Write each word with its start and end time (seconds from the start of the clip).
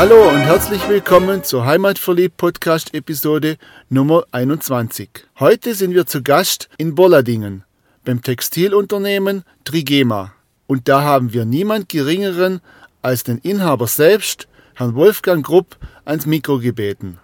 Hallo 0.00 0.30
und 0.30 0.38
herzlich 0.38 0.88
willkommen 0.88 1.44
zur 1.44 1.66
Heimatverliebt 1.66 2.38
Podcast 2.38 2.94
Episode 2.94 3.58
Nummer 3.90 4.24
21. 4.32 5.10
Heute 5.38 5.74
sind 5.74 5.92
wir 5.92 6.06
zu 6.06 6.22
Gast 6.22 6.70
in 6.78 6.94
Bolladingen 6.94 7.64
beim 8.06 8.22
Textilunternehmen 8.22 9.44
Trigema. 9.64 10.32
Und 10.66 10.88
da 10.88 11.02
haben 11.02 11.34
wir 11.34 11.44
niemand 11.44 11.90
geringeren 11.90 12.62
als 13.02 13.24
den 13.24 13.36
Inhaber 13.40 13.86
selbst, 13.88 14.48
Herrn 14.72 14.94
Wolfgang 14.94 15.44
Grupp, 15.44 15.76
ans 16.06 16.24
Mikro 16.24 16.60
gebeten. 16.60 17.18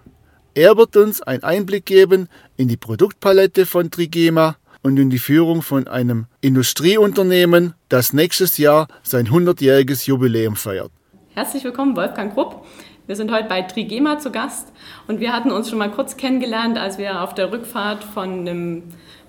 Er 0.53 0.77
wird 0.77 0.95
uns 0.97 1.23
einen 1.23 1.41
Einblick 1.41 1.87
geben 1.87 2.29
in 2.57 2.67
die 2.67 2.77
Produktpalette 2.77 3.65
von 3.65 3.89
Trigema 3.89 4.55
und 4.83 4.99
in 4.99 5.09
die 5.09 5.17
Führung 5.17 5.63
von 5.63 5.87
einem 5.87 6.27
Industrieunternehmen, 6.41 7.73
das 7.89 8.13
nächstes 8.13 8.59
Jahr 8.59 8.87
sein 9.01 9.29
100-jähriges 9.29 10.05
Jubiläum 10.05 10.55
feiert. 10.55 10.91
Herzlich 11.37 11.63
willkommen, 11.63 11.95
Wolfgang 11.95 12.33
Grupp. 12.33 12.65
Wir 13.05 13.15
sind 13.15 13.31
heute 13.31 13.47
bei 13.47 13.61
Trigema 13.61 14.17
zu 14.17 14.31
Gast 14.31 14.73
und 15.07 15.19
wir 15.19 15.33
hatten 15.33 15.51
uns 15.51 15.69
schon 15.69 15.77
mal 15.77 15.91
kurz 15.91 16.17
kennengelernt, 16.17 16.79
als 16.79 16.97
wir 16.97 17.21
auf 17.21 17.35
der 17.35 17.51
Rückfahrt 17.51 18.03
von 18.03 18.39
einem 18.39 18.81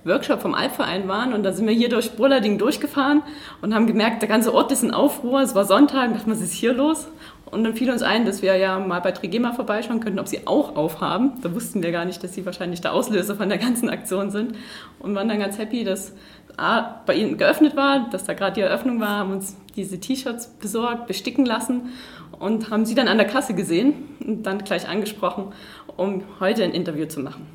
Workshop 0.04 0.40
vom 0.40 0.54
Alpverein 0.54 1.06
waren 1.06 1.34
und 1.34 1.42
da 1.42 1.52
sind 1.52 1.66
wir 1.66 1.74
hier 1.74 1.90
durch 1.90 2.16
Brüllerding 2.16 2.56
durchgefahren 2.56 3.22
und 3.60 3.74
haben 3.74 3.86
gemerkt, 3.86 4.22
der 4.22 4.28
ganze 4.30 4.54
Ort 4.54 4.72
ist 4.72 4.82
in 4.82 4.94
Aufruhr. 4.94 5.42
Es 5.42 5.54
war 5.54 5.66
Sonntag, 5.66 6.14
dachten 6.14 6.30
was 6.30 6.40
ist 6.40 6.54
hier 6.54 6.72
los? 6.72 7.08
Und 7.50 7.62
dann 7.62 7.74
fiel 7.74 7.90
uns 7.90 8.00
ein, 8.00 8.24
dass 8.24 8.40
wir 8.40 8.56
ja 8.56 8.78
mal 8.78 9.00
bei 9.00 9.12
Trigema 9.12 9.52
vorbeischauen 9.52 10.00
könnten, 10.00 10.18
ob 10.18 10.28
sie 10.28 10.46
auch 10.46 10.76
aufhaben. 10.76 11.32
Da 11.42 11.54
wussten 11.54 11.82
wir 11.82 11.92
gar 11.92 12.06
nicht, 12.06 12.24
dass 12.24 12.32
sie 12.32 12.46
wahrscheinlich 12.46 12.80
der 12.80 12.94
Auslöser 12.94 13.36
von 13.36 13.50
der 13.50 13.58
ganzen 13.58 13.90
Aktion 13.90 14.30
sind. 14.30 14.56
Und 14.98 15.14
waren 15.14 15.28
dann 15.28 15.40
ganz 15.40 15.58
happy, 15.58 15.84
dass 15.84 16.14
A, 16.56 17.02
bei 17.04 17.16
ihnen 17.16 17.36
geöffnet 17.36 17.76
war, 17.76 18.08
dass 18.10 18.24
da 18.24 18.32
gerade 18.32 18.54
die 18.54 18.62
Eröffnung 18.62 18.98
war, 18.98 19.10
haben 19.10 19.32
uns 19.32 19.57
diese 19.76 20.00
T-Shirts 20.00 20.48
besorgt, 20.60 21.06
besticken 21.06 21.46
lassen 21.46 21.92
und 22.38 22.70
haben 22.70 22.86
sie 22.86 22.94
dann 22.94 23.08
an 23.08 23.18
der 23.18 23.26
Kasse 23.26 23.54
gesehen 23.54 23.94
und 24.24 24.44
dann 24.44 24.58
gleich 24.58 24.88
angesprochen, 24.88 25.52
um 25.96 26.22
heute 26.40 26.64
ein 26.64 26.72
Interview 26.72 27.06
zu 27.06 27.20
machen. 27.20 27.46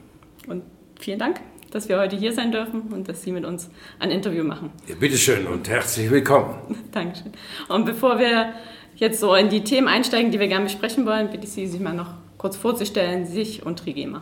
Und 0.47 0.63
vielen 0.99 1.19
Dank, 1.19 1.39
dass 1.71 1.89
wir 1.89 1.99
heute 1.99 2.15
hier 2.15 2.33
sein 2.33 2.51
dürfen 2.51 2.81
und 2.91 3.09
dass 3.09 3.23
Sie 3.23 3.31
mit 3.31 3.45
uns 3.45 3.69
ein 3.99 4.11
Interview 4.11 4.43
machen. 4.43 4.71
Ja, 4.87 4.95
bitteschön 4.95 5.47
und 5.47 5.67
herzlich 5.67 6.09
willkommen. 6.11 6.55
Dankeschön. 6.91 7.31
Und 7.67 7.85
bevor 7.85 8.19
wir 8.19 8.53
jetzt 8.95 9.19
so 9.19 9.33
in 9.35 9.49
die 9.49 9.63
Themen 9.63 9.87
einsteigen, 9.87 10.31
die 10.31 10.39
wir 10.39 10.47
gerne 10.47 10.65
besprechen 10.65 11.05
wollen, 11.05 11.29
bitte 11.29 11.45
ich 11.45 11.51
Sie, 11.51 11.67
sich 11.67 11.79
mal 11.79 11.93
noch 11.93 12.13
kurz 12.37 12.57
vorzustellen, 12.57 13.25
sich 13.25 13.65
und 13.65 13.79
Trigema. 13.79 14.21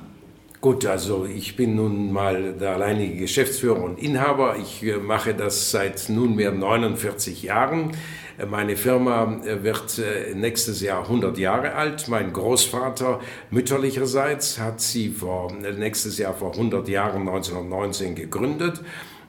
Gut, 0.62 0.86
also 0.86 1.26
ich 1.26 1.56
bin 1.56 1.76
nun 1.76 2.14
mal 2.14 2.54
der 2.54 2.74
alleinige 2.74 3.16
Geschäftsführer 3.16 3.82
und 3.82 3.98
Inhaber. 3.98 4.58
Ich 4.62 4.84
äh, 4.84 4.98
mache 4.98 5.34
das 5.34 5.72
seit 5.72 6.08
nunmehr 6.08 6.52
49 6.52 7.42
Jahren. 7.42 7.98
Äh, 8.38 8.46
meine 8.46 8.78
Firma 8.78 9.42
äh, 9.44 9.64
wird 9.64 10.00
nächstes 10.36 10.82
Jahr 10.82 11.02
100 11.02 11.40
Jahre 11.40 11.74
alt. 11.74 12.08
Mein 12.10 12.32
Großvater 12.32 13.22
mütterlicherseits 13.50 14.60
hat 14.60 14.82
sie 14.82 15.10
vor, 15.10 15.52
nächstes 15.52 16.20
Jahr 16.20 16.36
vor 16.36 16.52
100 16.52 16.88
Jahren, 16.88 17.22
1919, 17.22 18.14
gegründet. 18.14 18.82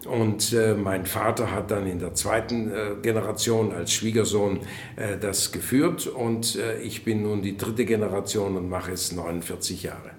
Und 0.05 0.53
äh, 0.53 0.75
mein 0.75 1.07
Vater 1.07 1.51
hat 1.51 1.71
dann 1.71 1.87
in 1.87 1.99
der 1.99 2.13
zweiten 2.13 2.71
äh, 2.71 2.91
Generation 3.01 3.73
als 3.73 3.93
Schwiegersohn 3.93 4.61
äh, 4.97 5.17
das 5.17 5.51
geführt 5.51 6.07
und 6.09 6.59
ich 6.83 7.05
bin 7.05 7.23
nun 7.23 7.41
die 7.41 7.57
dritte 7.57 7.87
Generation 7.87 8.57
und 8.57 8.69
mache 8.69 8.93
es 8.93 9.13
49 9.13 9.85
Jahre. 9.85 10.12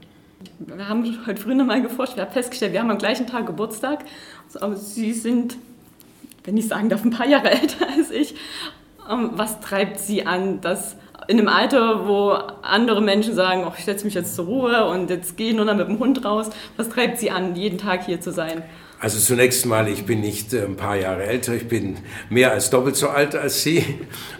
Wir 0.59 0.89
haben 0.89 1.05
heute 1.25 1.41
früh 1.41 1.55
nochmal 1.55 1.81
geforscht, 1.81 2.16
wir 2.16 2.23
haben 2.23 2.31
festgestellt, 2.31 2.73
wir 2.73 2.80
haben 2.80 2.91
am 2.91 2.97
gleichen 2.97 3.27
Tag 3.27 3.45
Geburtstag, 3.45 4.05
aber 4.59 4.75
Sie 4.75 5.13
sind, 5.13 5.58
wenn 6.44 6.58
ich 6.58 6.67
sagen 6.67 6.89
darf, 6.89 7.03
ein 7.03 7.11
paar 7.11 7.27
Jahre 7.27 7.52
älter 7.52 7.88
als 7.97 8.11
ich. 8.11 8.36
Ähm, 9.09 9.31
was 9.33 9.59
treibt 9.59 9.99
Sie 9.99 10.25
an, 10.25 10.61
dass 10.61 10.95
in 11.27 11.39
einem 11.39 11.47
Alter, 11.47 12.08
wo 12.08 12.31
andere 12.31 13.02
Menschen 13.02 13.33
sagen, 13.33 13.64
oh, 13.65 13.73
ich 13.77 13.86
setze 13.86 14.05
mich 14.05 14.14
jetzt 14.14 14.36
zur 14.36 14.45
Ruhe 14.45 14.86
und 14.86 15.09
jetzt 15.09 15.37
gehe 15.37 15.52
ich 15.52 15.55
nur 15.55 15.65
noch 15.65 15.76
mit 15.76 15.87
dem 15.87 15.99
Hund 15.99 16.26
raus, 16.26 16.49
was 16.77 16.89
treibt 16.89 17.17
Sie 17.17 17.32
an, 17.32 17.55
jeden 17.55 17.77
Tag 17.77 18.05
hier 18.05 18.20
zu 18.20 18.32
sein? 18.32 18.64
Also 19.03 19.19
zunächst 19.19 19.65
mal, 19.65 19.89
ich 19.89 20.05
bin 20.05 20.21
nicht 20.21 20.53
äh, 20.53 20.64
ein 20.64 20.77
paar 20.77 20.95
Jahre 20.95 21.25
älter, 21.25 21.53
ich 21.53 21.67
bin 21.67 21.97
mehr 22.30 22.53
als 22.53 22.69
doppelt 22.69 22.95
so 22.95 23.09
alt 23.09 23.36
als 23.36 23.61
Sie. 23.61 23.83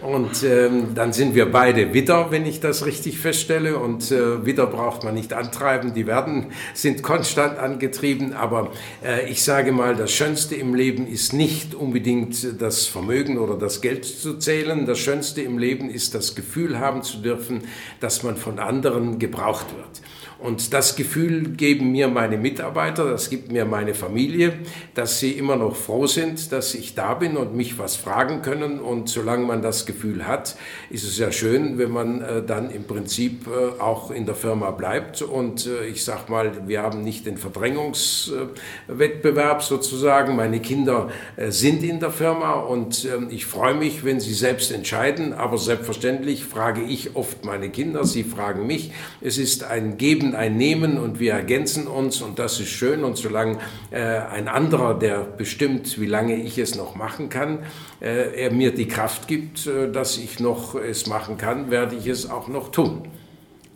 Und 0.00 0.42
ähm, 0.42 0.94
dann 0.94 1.12
sind 1.12 1.34
wir 1.34 1.52
beide 1.52 1.92
Widder, 1.92 2.30
wenn 2.30 2.46
ich 2.46 2.60
das 2.60 2.86
richtig 2.86 3.18
feststelle. 3.18 3.78
Und 3.78 4.10
äh, 4.10 4.46
Widder 4.46 4.66
braucht 4.66 5.04
man 5.04 5.12
nicht 5.12 5.34
antreiben, 5.34 5.92
die 5.92 6.06
werden, 6.06 6.46
sind 6.72 7.02
konstant 7.02 7.58
angetrieben. 7.58 8.32
Aber 8.32 8.72
äh, 9.04 9.28
ich 9.28 9.44
sage 9.44 9.70
mal, 9.70 9.96
das 9.96 10.12
Schönste 10.12 10.54
im 10.54 10.74
Leben 10.74 11.06
ist 11.06 11.34
nicht 11.34 11.74
unbedingt 11.74 12.62
das 12.62 12.86
Vermögen 12.86 13.36
oder 13.36 13.58
das 13.58 13.82
Geld 13.82 14.06
zu 14.06 14.38
zählen. 14.38 14.86
Das 14.86 14.98
Schönste 14.98 15.42
im 15.42 15.58
Leben 15.58 15.90
ist 15.90 16.14
das 16.14 16.34
Gefühl 16.34 16.78
haben 16.78 17.02
zu 17.02 17.18
dürfen, 17.18 17.64
dass 18.00 18.22
man 18.22 18.38
von 18.38 18.58
anderen 18.58 19.18
gebraucht 19.18 19.66
wird. 19.76 20.00
Und 20.38 20.72
das 20.72 20.96
Gefühl 20.96 21.50
geben 21.50 21.92
mir 21.92 22.08
meine 22.08 22.36
Mitarbeiter, 22.36 23.08
das 23.10 23.30
gibt 23.30 23.52
mir 23.52 23.64
meine 23.64 23.94
Familie, 23.94 24.54
dass 24.94 25.20
sie 25.20 25.30
immer 25.32 25.56
noch 25.56 25.76
froh 25.76 26.06
sind, 26.06 26.52
dass 26.52 26.74
ich 26.74 26.94
da 26.94 27.14
bin 27.14 27.36
und 27.36 27.54
mich 27.54 27.78
was 27.78 27.94
fragen 27.96 28.42
können. 28.42 28.80
Und 28.80 29.08
solange 29.08 29.46
man 29.46 29.62
das 29.62 29.86
Gefühl 29.86 30.26
hat, 30.26 30.56
ist 30.90 31.04
es 31.04 31.16
ja 31.18 31.32
schön, 31.32 31.78
wenn 31.78 31.90
man 31.90 32.20
äh, 32.20 32.42
dann 32.42 32.70
im 32.70 32.84
Prinzip 32.84 33.46
äh, 33.46 33.80
auch 33.80 34.10
in 34.10 34.26
der 34.26 34.34
Firma 34.34 34.70
bleibt. 34.70 35.22
Und 35.22 35.66
äh, 35.66 35.86
ich 35.86 36.04
sag 36.04 36.28
mal, 36.28 36.66
wir 36.66 36.82
haben 36.82 37.02
nicht 37.02 37.24
den 37.26 37.38
Verdrängungswettbewerb 37.38 39.62
sozusagen. 39.62 40.36
Meine 40.36 40.60
Kinder 40.60 41.08
sind 41.48 41.82
in 41.82 42.00
der 42.00 42.10
Firma 42.10 42.52
und 42.54 43.04
ähm, 43.04 43.28
ich 43.30 43.46
freue 43.46 43.74
mich, 43.74 44.04
wenn 44.04 44.20
sie 44.20 44.34
selbst 44.34 44.72
entscheiden. 44.72 45.32
Aber 45.32 45.56
selbstverständlich 45.58 46.44
frage 46.44 46.82
ich 46.82 47.16
oft 47.16 47.44
meine 47.44 47.70
Kinder, 47.70 48.04
sie 48.04 48.24
fragen 48.24 48.66
mich. 48.66 48.90
Es 49.20 49.38
ist 49.38 49.62
ein 49.64 49.96
Geben 49.96 50.23
ein 50.32 50.56
Nehmen 50.56 50.96
und 50.96 51.18
wir 51.18 51.32
ergänzen 51.32 51.88
uns 51.88 52.22
und 52.22 52.38
das 52.38 52.60
ist 52.60 52.68
schön. 52.68 53.02
Und 53.02 53.18
solange 53.18 53.58
äh, 53.90 54.00
ein 54.00 54.46
anderer, 54.46 54.98
der 54.98 55.18
bestimmt, 55.18 56.00
wie 56.00 56.06
lange 56.06 56.36
ich 56.36 56.56
es 56.56 56.76
noch 56.76 56.94
machen 56.94 57.28
kann, 57.28 57.58
äh, 58.00 58.44
er 58.44 58.52
mir 58.52 58.72
die 58.72 58.86
Kraft 58.86 59.26
gibt, 59.26 59.66
äh, 59.66 59.90
dass 59.90 60.16
ich 60.16 60.38
noch 60.38 60.76
es 60.76 61.06
machen 61.06 61.36
kann, 61.36 61.70
werde 61.70 61.96
ich 61.96 62.06
es 62.06 62.30
auch 62.30 62.46
noch 62.46 62.70
tun. 62.70 63.08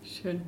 Schön. 0.04 0.40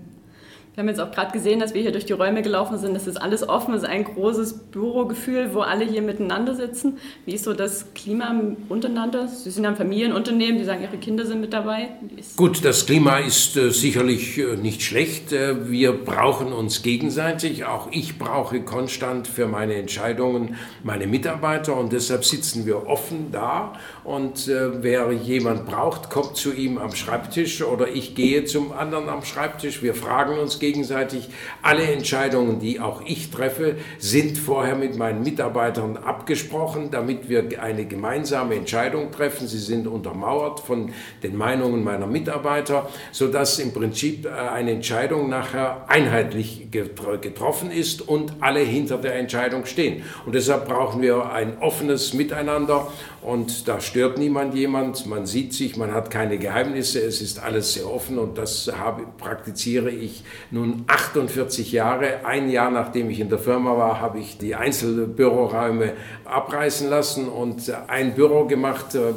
Wir 0.75 0.83
haben 0.83 0.89
jetzt 0.89 1.01
auch 1.01 1.11
gerade 1.11 1.33
gesehen, 1.33 1.59
dass 1.59 1.75
wir 1.75 1.83
hier 1.83 1.91
durch 1.91 2.07
die 2.07 2.13
Räume 2.13 2.43
gelaufen 2.43 2.79
sind. 2.79 2.95
Es 2.95 3.09
ist 3.09 3.17
alles 3.17 3.47
offen, 3.49 3.75
es 3.75 3.83
ist 3.83 3.89
ein 3.89 4.05
großes 4.05 4.55
Bürogefühl, 4.71 5.53
wo 5.53 5.61
alle 5.61 5.85
hier 5.85 6.01
miteinander 6.01 6.55
sitzen. 6.55 6.99
Wie 7.27 7.35
ist 7.35 7.43
so 7.43 7.55
das 7.55 7.93
Klima 7.95 8.33
untereinander? 8.69 9.27
Sie 9.27 9.51
sind 9.51 9.67
ein 9.67 9.75
Familienunternehmen, 9.75 10.59
die 10.59 10.65
sagen, 10.65 10.83
ihre 10.83 10.99
Kinder 10.99 11.27
sind 11.27 11.41
mit 11.41 11.53
dabei. 11.53 11.89
Gut, 12.37 12.65
das 12.65 12.87
Klima 12.87 13.19
ist 13.19 13.57
äh, 13.57 13.71
sicherlich 13.71 14.39
äh, 14.39 14.57
nicht 14.57 14.83
schlecht. 14.83 15.33
Äh, 15.33 15.69
wir 15.69 15.93
brauchen 15.93 16.53
uns 16.53 16.83
gegenseitig. 16.83 17.65
Auch 17.65 17.89
ich 17.91 18.17
brauche 18.17 18.61
konstant 18.61 19.27
für 19.27 19.49
meine 19.49 19.75
Entscheidungen 19.75 20.55
meine 20.85 21.09
Mitarbeiter 21.09 21.77
und 21.77 21.93
deshalb 21.93 22.25
sitzen 22.25 22.65
wir 22.65 22.87
offen 22.87 23.33
da. 23.33 23.73
Und 24.05 24.47
äh, 24.47 24.83
wer 24.85 25.11
jemand 25.11 25.67
braucht, 25.67 26.11
kommt 26.11 26.37
zu 26.37 26.53
ihm 26.53 26.79
am 26.79 26.95
Schreibtisch 26.95 27.61
oder 27.63 27.89
ich 27.89 28.15
gehe 28.15 28.45
zum 28.45 28.73
anderen 28.73 29.09
am 29.09 29.25
Schreibtisch. 29.25 29.83
Wir 29.83 29.95
fragen 29.95 30.39
uns 30.39 30.60
gegenseitig. 30.61 31.29
Alle 31.63 31.83
Entscheidungen, 31.83 32.61
die 32.61 32.79
auch 32.79 33.03
ich 33.05 33.31
treffe, 33.31 33.77
sind 33.99 34.39
vorher 34.39 34.77
mit 34.77 34.97
meinen 34.97 35.23
Mitarbeitern 35.23 35.97
abgesprochen, 35.97 36.91
damit 36.91 37.29
wir 37.29 37.45
eine 37.61 37.87
gemeinsame 37.87 38.55
Entscheidung 38.55 39.11
treffen. 39.11 39.49
Sie 39.49 39.59
sind 39.59 39.87
untermauert 39.87 40.61
von 40.61 40.93
den 41.23 41.37
Meinungen 41.37 41.83
meiner 41.83 42.07
Mitarbeiter, 42.07 42.89
sodass 43.11 43.59
im 43.59 43.73
Prinzip 43.73 44.27
äh, 44.27 44.29
eine 44.29 44.73
Entscheidung 44.73 45.29
nachher 45.29 45.85
einheitlich 45.89 46.69
getroffen 46.71 47.71
ist 47.71 48.07
und 48.07 48.35
alle 48.41 48.61
hinter 48.61 48.99
der 48.99 49.17
Entscheidung 49.17 49.67
stehen. 49.67 50.03
Und 50.27 50.35
deshalb 50.35 50.69
brauchen 50.69 51.03
wir 51.03 51.33
ein 51.33 51.59
offenes 51.59 52.15
Miteinander 52.15 52.89
und 53.23 53.69
da 53.69 53.81
stört 53.81 54.17
niemand 54.17 54.55
jemand, 54.55 55.05
man 55.07 55.27
sieht 55.27 55.53
sich, 55.53 55.77
man 55.77 55.93
hat 55.93 56.11
keine 56.11 56.39
Geheimnisse, 56.39 57.01
es 57.01 57.21
ist 57.21 57.43
alles 57.43 57.75
sehr 57.75 57.87
offen 57.87 58.19
und 58.19 58.39
das 58.39 58.73
habe, 58.75 59.05
praktiziere 59.19 59.91
ich 59.91 60.25
nun 60.51 60.85
48 60.87 61.71
Jahre. 61.71 62.25
Ein 62.25 62.49
Jahr 62.49 62.71
nachdem 62.71 63.11
ich 63.11 63.21
in 63.21 63.29
der 63.29 63.39
Firma 63.39 63.77
war, 63.77 64.01
habe 64.01 64.21
ich 64.21 64.39
die 64.39 64.55
Einzelbüroräume 64.55 65.93
abreißen 66.25 66.89
lassen 66.89 67.29
und 67.29 67.71
ein 67.89 68.15
Büro 68.15 68.47
gemacht 68.47 68.95
äh, 68.95 69.13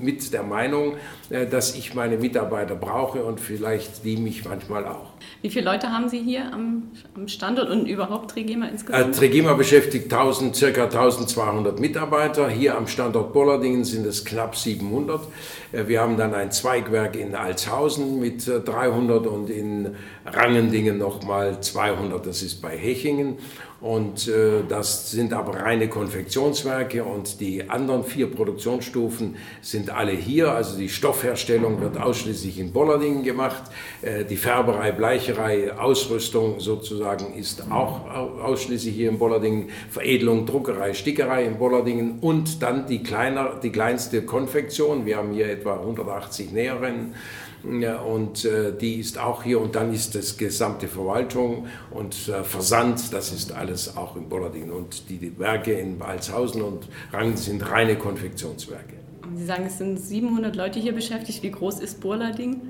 mit 0.00 0.32
der 0.32 0.44
Meinung, 0.44 0.94
äh, 1.30 1.46
dass 1.46 1.74
ich 1.74 1.94
meine 1.94 2.16
Mitarbeiter 2.16 2.76
brauche 2.76 3.24
und 3.24 3.40
vielleicht 3.40 4.04
die 4.04 4.18
mich 4.18 4.44
manchmal 4.44 4.86
auch. 4.86 5.17
Wie 5.42 5.50
viele 5.50 5.64
Leute 5.64 5.92
haben 5.92 6.08
Sie 6.08 6.20
hier 6.20 6.52
am, 6.52 6.90
am 7.14 7.28
Standort 7.28 7.70
und 7.70 7.86
überhaupt 7.86 8.30
Trigema 8.30 8.66
insgesamt? 8.66 9.14
Äh, 9.14 9.18
Trigema 9.18 9.54
beschäftigt 9.54 10.12
1000, 10.12 10.58
ca. 10.74 10.84
1200 10.84 11.78
Mitarbeiter. 11.78 12.48
Hier 12.48 12.76
am 12.76 12.86
Standort 12.86 13.32
Bollardingen 13.32 13.84
sind 13.84 14.06
es 14.06 14.24
knapp 14.24 14.56
700. 14.56 15.20
Äh, 15.72 15.88
wir 15.88 16.00
haben 16.00 16.16
dann 16.16 16.34
ein 16.34 16.50
Zweigwerk 16.50 17.16
in 17.16 17.34
Alshausen 17.34 18.20
mit 18.20 18.46
300 18.46 19.26
und 19.26 19.50
in 19.50 19.94
Rangendingen 20.24 20.98
nochmal 20.98 21.60
200. 21.60 22.26
Das 22.26 22.42
ist 22.42 22.60
bei 22.60 22.76
Hechingen. 22.76 23.38
Und 23.80 24.26
äh, 24.26 24.64
das 24.68 25.12
sind 25.12 25.32
aber 25.32 25.60
reine 25.60 25.88
Konfektionswerke 25.88 27.04
und 27.04 27.40
die 27.40 27.70
anderen 27.70 28.02
vier 28.02 28.28
Produktionsstufen 28.28 29.36
sind 29.62 29.90
alle 29.90 30.10
hier. 30.10 30.52
Also 30.52 30.76
die 30.76 30.88
Stoffherstellung 30.88 31.80
wird 31.80 31.96
ausschließlich 31.96 32.58
in 32.58 32.72
Bollardingen 32.72 33.22
gemacht. 33.22 33.62
Äh, 34.02 34.24
die 34.24 34.36
Färberei, 34.36 34.90
Bleicherei, 34.90 35.72
Ausrüstung 35.78 36.58
sozusagen 36.58 37.34
ist 37.34 37.70
auch 37.70 38.10
ausschließlich 38.10 38.96
hier 38.96 39.10
in 39.10 39.18
Bollardingen. 39.18 39.68
Veredelung, 39.90 40.44
Druckerei, 40.44 40.92
Stickerei 40.92 41.44
in 41.44 41.58
Bollardingen 41.58 42.18
und 42.20 42.60
dann 42.62 42.88
die, 42.88 43.04
kleiner, 43.04 43.60
die 43.62 43.70
kleinste 43.70 44.22
Konfektion. 44.22 45.06
Wir 45.06 45.18
haben 45.18 45.32
hier 45.32 45.48
etwa 45.50 45.74
180 45.74 46.50
Näherinnen. 46.50 47.14
Und 47.68 48.44
äh, 48.44 48.72
die 48.76 48.96
ist 49.00 49.18
auch 49.18 49.42
hier 49.42 49.60
und 49.60 49.74
dann 49.74 49.92
ist 49.92 50.14
das 50.14 50.36
gesamte 50.36 50.88
Verwaltung 50.88 51.66
und 51.90 52.28
äh, 52.28 52.42
Versand, 52.42 53.12
das 53.12 53.32
ist 53.32 53.52
alles 53.52 53.96
auch 53.96 54.16
in 54.16 54.28
Bollardingen 54.28 54.70
und 54.70 55.08
die, 55.10 55.18
die 55.18 55.38
Werke 55.38 55.72
in 55.72 56.00
Walshausen 56.00 56.62
und 56.62 56.88
Rang 57.12 57.36
sind 57.36 57.70
reine 57.70 57.96
Konfektionswerke. 57.96 58.94
Sie 59.36 59.44
sagen, 59.44 59.64
es 59.66 59.78
sind 59.78 59.98
700 59.98 60.56
Leute 60.56 60.80
hier 60.80 60.94
beschäftigt. 60.94 61.42
Wie 61.42 61.50
groß 61.50 61.80
ist 61.80 62.00
Bollarding? 62.00 62.62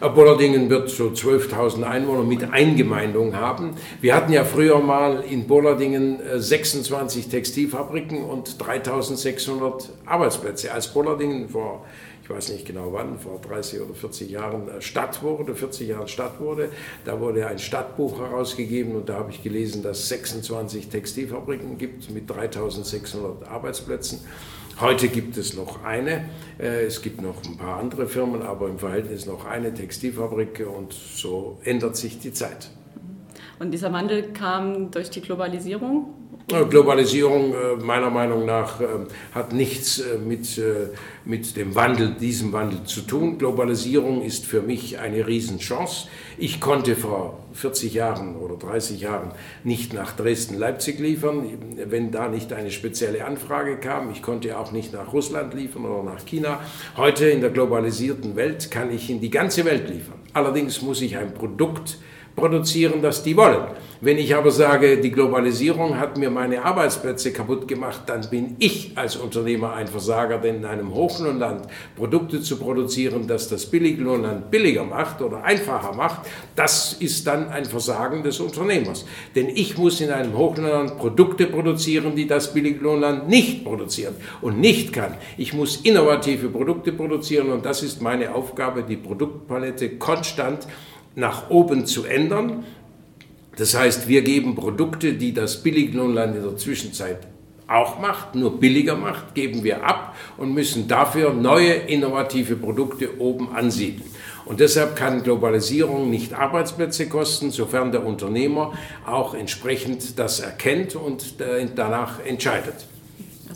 Äh, 0.00 0.08
Bollardingen 0.08 0.70
wird 0.70 0.90
so 0.90 1.08
12.000 1.08 1.82
Einwohner 1.82 2.22
mit 2.22 2.50
Eingemeindung 2.52 3.34
haben. 3.34 3.74
Wir 4.00 4.14
hatten 4.14 4.32
ja 4.32 4.44
früher 4.44 4.78
mal 4.78 5.24
in 5.28 5.46
Bollardingen 5.46 6.20
26 6.36 7.26
äh, 7.26 7.30
Textilfabriken 7.30 8.24
und 8.24 8.56
3.600 8.62 9.88
Arbeitsplätze. 10.06 10.72
Als 10.72 10.92
Bollardingen 10.92 11.48
vor 11.48 11.84
ich 12.28 12.34
weiß 12.34 12.50
nicht 12.50 12.66
genau 12.66 12.92
wann, 12.92 13.18
vor 13.18 13.40
30 13.40 13.80
oder 13.80 13.94
40 13.94 14.28
Jahren 14.28 14.68
äh, 14.68 14.82
Stadt 14.82 15.22
wurde, 15.22 15.54
40 15.54 15.88
Jahren 15.88 16.08
Stadt 16.08 16.40
wurde. 16.40 16.68
Da 17.06 17.18
wurde 17.20 17.46
ein 17.46 17.58
Stadtbuch 17.58 18.20
herausgegeben 18.20 18.96
und 18.96 19.08
da 19.08 19.14
habe 19.14 19.30
ich 19.30 19.42
gelesen, 19.42 19.82
dass 19.82 20.00
es 20.00 20.08
26 20.10 20.88
Textilfabriken 20.88 21.78
gibt 21.78 22.10
mit 22.10 22.28
3600 22.28 23.48
Arbeitsplätzen. 23.48 24.20
Heute 24.78 25.08
gibt 25.08 25.38
es 25.38 25.54
noch 25.54 25.82
eine, 25.84 26.28
äh, 26.58 26.84
es 26.84 27.00
gibt 27.00 27.22
noch 27.22 27.42
ein 27.46 27.56
paar 27.56 27.78
andere 27.78 28.06
Firmen, 28.06 28.42
aber 28.42 28.68
im 28.68 28.78
Verhältnis 28.78 29.24
noch 29.24 29.46
eine 29.46 29.72
Textilfabrik 29.72 30.66
und 30.68 30.92
so 30.92 31.58
ändert 31.64 31.96
sich 31.96 32.18
die 32.18 32.34
Zeit. 32.34 32.68
Und 33.58 33.70
dieser 33.70 33.90
Wandel 33.94 34.34
kam 34.34 34.90
durch 34.90 35.08
die 35.08 35.22
Globalisierung? 35.22 36.14
Globalisierung 36.48 37.52
äh, 37.52 37.76
meiner 37.82 38.10
Meinung 38.10 38.46
nach 38.46 38.80
hat 39.34 39.52
nichts 39.52 40.02
mit 40.26 40.60
mit 41.28 41.56
dem 41.56 41.74
Wandel, 41.74 42.14
diesem 42.18 42.54
Wandel 42.54 42.84
zu 42.84 43.02
tun. 43.02 43.36
Globalisierung 43.36 44.22
ist 44.22 44.46
für 44.46 44.62
mich 44.62 44.98
eine 44.98 45.26
Riesenchance. 45.26 46.08
Ich 46.38 46.58
konnte 46.58 46.96
vor 46.96 47.40
40 47.52 47.92
Jahren 47.92 48.34
oder 48.36 48.56
30 48.56 49.02
Jahren 49.02 49.32
nicht 49.62 49.92
nach 49.92 50.16
Dresden-Leipzig 50.16 50.98
liefern, 50.98 51.44
wenn 51.84 52.10
da 52.10 52.28
nicht 52.28 52.54
eine 52.54 52.70
spezielle 52.70 53.26
Anfrage 53.26 53.76
kam. 53.76 54.10
Ich 54.10 54.22
konnte 54.22 54.58
auch 54.58 54.72
nicht 54.72 54.94
nach 54.94 55.12
Russland 55.12 55.52
liefern 55.52 55.84
oder 55.84 56.02
nach 56.02 56.24
China. 56.24 56.60
Heute 56.96 57.28
in 57.28 57.42
der 57.42 57.50
globalisierten 57.50 58.34
Welt 58.34 58.70
kann 58.70 58.90
ich 58.90 59.10
in 59.10 59.20
die 59.20 59.30
ganze 59.30 59.66
Welt 59.66 59.90
liefern. 59.90 60.18
Allerdings 60.32 60.80
muss 60.80 61.02
ich 61.02 61.18
ein 61.18 61.34
Produkt 61.34 61.98
produzieren, 62.38 63.02
das 63.02 63.22
die 63.22 63.36
wollen. 63.36 63.66
Wenn 64.00 64.16
ich 64.16 64.36
aber 64.36 64.52
sage, 64.52 64.98
die 64.98 65.10
Globalisierung 65.10 65.98
hat 65.98 66.18
mir 66.18 66.30
meine 66.30 66.64
Arbeitsplätze 66.64 67.32
kaputt 67.32 67.66
gemacht, 67.66 68.02
dann 68.06 68.30
bin 68.30 68.54
ich 68.60 68.92
als 68.94 69.16
Unternehmer 69.16 69.72
ein 69.72 69.88
Versager, 69.88 70.38
denn 70.38 70.58
in 70.58 70.64
einem 70.66 70.94
Hochlohnland 70.94 71.66
Produkte 71.96 72.40
zu 72.40 72.58
produzieren, 72.58 73.26
das 73.26 73.48
das 73.48 73.66
Billiglohnland 73.66 74.52
billiger 74.52 74.84
macht 74.84 75.20
oder 75.20 75.42
einfacher 75.42 75.96
macht, 75.96 76.28
das 76.54 76.92
ist 76.92 77.26
dann 77.26 77.48
ein 77.48 77.64
Versagen 77.64 78.22
des 78.22 78.38
Unternehmers. 78.38 79.04
Denn 79.34 79.48
ich 79.48 79.76
muss 79.76 80.00
in 80.00 80.10
einem 80.10 80.38
Hochlohnland 80.38 80.96
Produkte 80.96 81.46
produzieren, 81.46 82.14
die 82.14 82.28
das 82.28 82.54
Billiglohnland 82.54 83.28
nicht 83.28 83.64
produziert 83.64 84.14
und 84.40 84.60
nicht 84.60 84.92
kann. 84.92 85.14
Ich 85.36 85.54
muss 85.54 85.78
innovative 85.78 86.50
Produkte 86.50 86.92
produzieren 86.92 87.50
und 87.50 87.64
das 87.64 87.82
ist 87.82 88.00
meine 88.00 88.32
Aufgabe, 88.32 88.84
die 88.84 88.96
Produktpalette 88.96 89.98
konstant 89.98 90.68
nach 91.14 91.50
oben 91.50 91.86
zu 91.86 92.04
ändern. 92.04 92.64
Das 93.56 93.76
heißt, 93.76 94.08
wir 94.08 94.22
geben 94.22 94.54
Produkte, 94.54 95.14
die 95.14 95.34
das 95.34 95.62
Billiglohnland 95.62 96.36
in 96.36 96.42
der 96.42 96.56
Zwischenzeit 96.56 97.18
auch 97.66 97.98
macht, 97.98 98.34
nur 98.34 98.58
billiger 98.58 98.96
macht, 98.96 99.34
geben 99.34 99.62
wir 99.62 99.84
ab 99.84 100.16
und 100.38 100.54
müssen 100.54 100.88
dafür 100.88 101.32
neue 101.34 101.72
innovative 101.72 102.56
Produkte 102.56 103.20
oben 103.20 103.54
ansiedeln. 103.54 104.10
Und 104.46 104.60
deshalb 104.60 104.96
kann 104.96 105.22
Globalisierung 105.22 106.08
nicht 106.08 106.32
Arbeitsplätze 106.32 107.08
kosten, 107.08 107.50
sofern 107.50 107.92
der 107.92 108.06
Unternehmer 108.06 108.72
auch 109.06 109.34
entsprechend 109.34 110.18
das 110.18 110.40
erkennt 110.40 110.96
und 110.96 111.34
danach 111.74 112.24
entscheidet. 112.24 112.86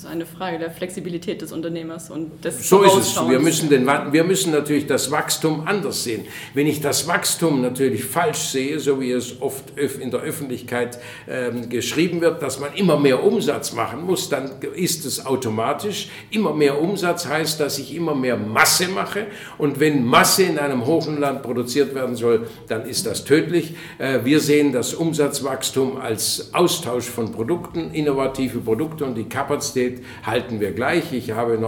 Also 0.03 0.13
eine 0.13 0.27
Frage 0.27 0.59
der 0.59 0.73
Flexibilität 0.73 1.43
des 1.43 1.53
Unternehmers 1.53 2.11
und 2.11 2.45
des 2.45 2.69
So 2.69 2.83
ist 2.83 2.97
es. 2.97 3.29
Wir 3.29 3.39
müssen, 3.39 3.71
den, 3.71 3.87
wir 3.87 4.25
müssen 4.25 4.51
natürlich 4.51 4.89
das 4.89 5.13
Wachstum 5.13 5.63
anders 5.65 6.03
sehen. 6.03 6.25
Wenn 6.55 6.67
ich 6.67 6.81
das 6.81 7.07
Wachstum 7.07 7.63
natürlich 7.63 8.05
falsch 8.05 8.39
sehe, 8.39 8.81
so 8.81 9.01
wie 9.01 9.13
es 9.13 9.41
oft 9.41 9.79
in 9.79 10.11
der 10.11 10.23
Öffentlichkeit 10.23 10.99
ähm, 11.29 11.69
geschrieben 11.69 12.21
wird, 12.21 12.43
dass 12.43 12.59
man 12.59 12.75
immer 12.75 12.99
mehr 12.99 13.23
Umsatz 13.23 13.75
machen 13.75 14.05
muss, 14.05 14.29
dann 14.29 14.51
ist 14.75 15.05
es 15.05 15.25
automatisch. 15.25 16.09
Immer 16.31 16.53
mehr 16.53 16.83
Umsatz 16.83 17.27
heißt, 17.27 17.61
dass 17.61 17.79
ich 17.79 17.95
immer 17.95 18.17
mehr 18.17 18.37
Masse 18.37 18.89
mache. 18.89 19.29
Und 19.57 19.79
wenn 19.79 20.05
Masse 20.05 20.43
in 20.43 20.59
einem 20.59 20.85
Hochland 20.85 21.45
produziert 21.45 21.95
werden 21.95 22.17
soll, 22.17 22.49
dann 22.67 22.87
ist 22.87 23.07
das 23.07 23.23
tödlich. 23.23 23.77
Äh, 23.99 24.19
wir 24.25 24.41
sehen 24.41 24.73
das 24.73 24.95
Umsatzwachstum 24.95 25.97
als 25.97 26.53
Austausch 26.53 27.05
von 27.05 27.31
Produkten, 27.31 27.93
innovative 27.93 28.59
Produkte 28.59 29.05
und 29.05 29.15
die 29.15 29.29
Kapazität 29.29 29.92
Kapazität 29.93 30.03
halten 30.25 30.61
wir 30.61 30.73
gleich. 30.73 31.13
Ich 31.13 31.33
habe 31.33 31.59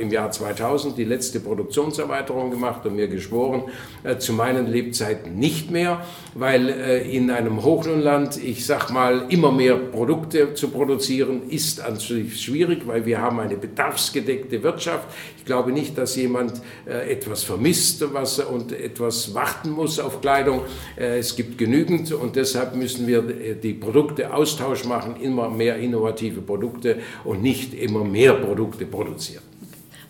im 0.00 0.10
Jahr 0.10 0.30
2000 0.30 0.96
die 0.96 1.04
letzte 1.04 1.40
Produktionserweiterung 1.40 2.50
gemacht 2.50 2.86
und 2.86 2.96
mir 2.96 3.08
geschworen, 3.08 3.62
äh, 4.04 4.18
zu 4.18 4.32
meinen 4.32 4.66
Lebzeiten 4.66 5.38
nicht 5.38 5.70
mehr, 5.70 6.04
weil 6.34 6.68
äh, 6.68 7.16
in 7.16 7.30
einem 7.30 7.62
Hochlohnland, 7.62 8.42
ich 8.42 8.64
sag 8.66 8.90
mal, 8.90 9.26
immer 9.28 9.52
mehr 9.52 9.76
Produkte 9.76 10.54
zu 10.54 10.68
produzieren, 10.68 11.48
ist 11.48 11.80
an 11.80 11.98
schwierig, 12.00 12.86
weil 12.86 13.04
wir 13.06 13.20
haben 13.20 13.40
eine 13.40 13.56
bedarfsgedeckte 13.56 14.62
Wirtschaft. 14.62 15.08
Ich 15.36 15.44
glaube 15.44 15.72
nicht, 15.72 15.98
dass 15.98 16.16
jemand 16.16 16.60
äh, 16.86 17.12
etwas 17.12 17.42
vermisst 17.42 18.04
was, 18.12 18.38
und 18.38 18.72
etwas 18.72 19.34
warten 19.34 19.70
muss 19.70 19.98
auf 19.98 20.20
Kleidung. 20.20 20.62
Es 20.96 21.34
gibt 21.36 21.58
genügend 21.58 22.12
und 22.12 22.36
deshalb 22.36 22.74
müssen 22.74 23.06
wir 23.06 23.22
die 23.22 23.72
Produkte 23.72 24.32
Austausch 24.32 24.84
machen, 24.84 25.16
immer 25.20 25.50
mehr 25.50 25.76
innovative 25.76 26.40
Produkte 26.40 26.98
und 27.24 27.42
nicht 27.42 27.57
nicht 27.58 27.74
immer 27.74 28.04
mehr 28.04 28.34
Produkte 28.34 28.86
produzieren. 28.86 29.47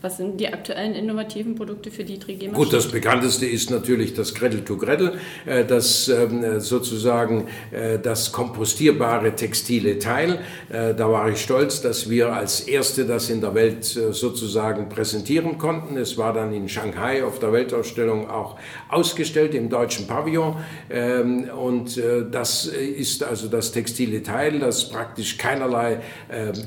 Was 0.00 0.17
sind 0.17 0.38
die 0.38 0.47
aktuellen 0.47 0.95
innovativen 0.95 1.57
Produkte 1.57 1.90
für 1.90 2.05
die 2.05 2.19
3G-Maschinen? 2.19 2.52
Gut, 2.52 2.73
das 2.73 2.87
bekannteste 2.87 3.47
ist 3.47 3.69
natürlich 3.69 4.14
das 4.14 4.33
Gretel 4.33 4.61
to 4.61 4.76
Gretel, 4.76 5.19
äh, 5.45 5.64
das 5.64 6.09
ähm, 6.09 6.61
sozusagen 6.61 7.49
äh, 7.73 7.99
das 7.99 8.31
kompostierbare 8.31 9.35
textile 9.35 9.99
Teil. 9.99 10.38
Äh, 10.69 10.95
da 10.95 11.11
war 11.11 11.28
ich 11.28 11.40
stolz, 11.40 11.81
dass 11.81 12.09
wir 12.09 12.33
als 12.33 12.61
Erste 12.61 13.07
das 13.07 13.28
in 13.28 13.40
der 13.40 13.57
Welt 13.57 13.85
sozusagen 13.85 14.88
präsentieren 14.88 15.59
konnten. 15.59 15.97
Es 15.97 16.17
war 16.17 16.33
dann 16.33 16.52
in 16.52 16.69
Shanghai 16.69 17.25
auf 17.25 17.40
der 17.40 17.52
Weltausstellung 17.52 18.31
auch 18.31 18.57
ausgestellt 18.88 19.52
im 19.57 19.69
deutschen 19.69 20.07
Pavillon. 20.07 20.59
Ähm, 20.90 21.50
und 21.50 22.00
das 22.31 22.67
ist 22.67 23.25
also 23.25 23.49
das 23.49 23.73
textile 23.73 24.23
Teil, 24.23 24.61
das 24.61 24.90
praktisch 24.90 25.38
keinerlei 25.38 26.00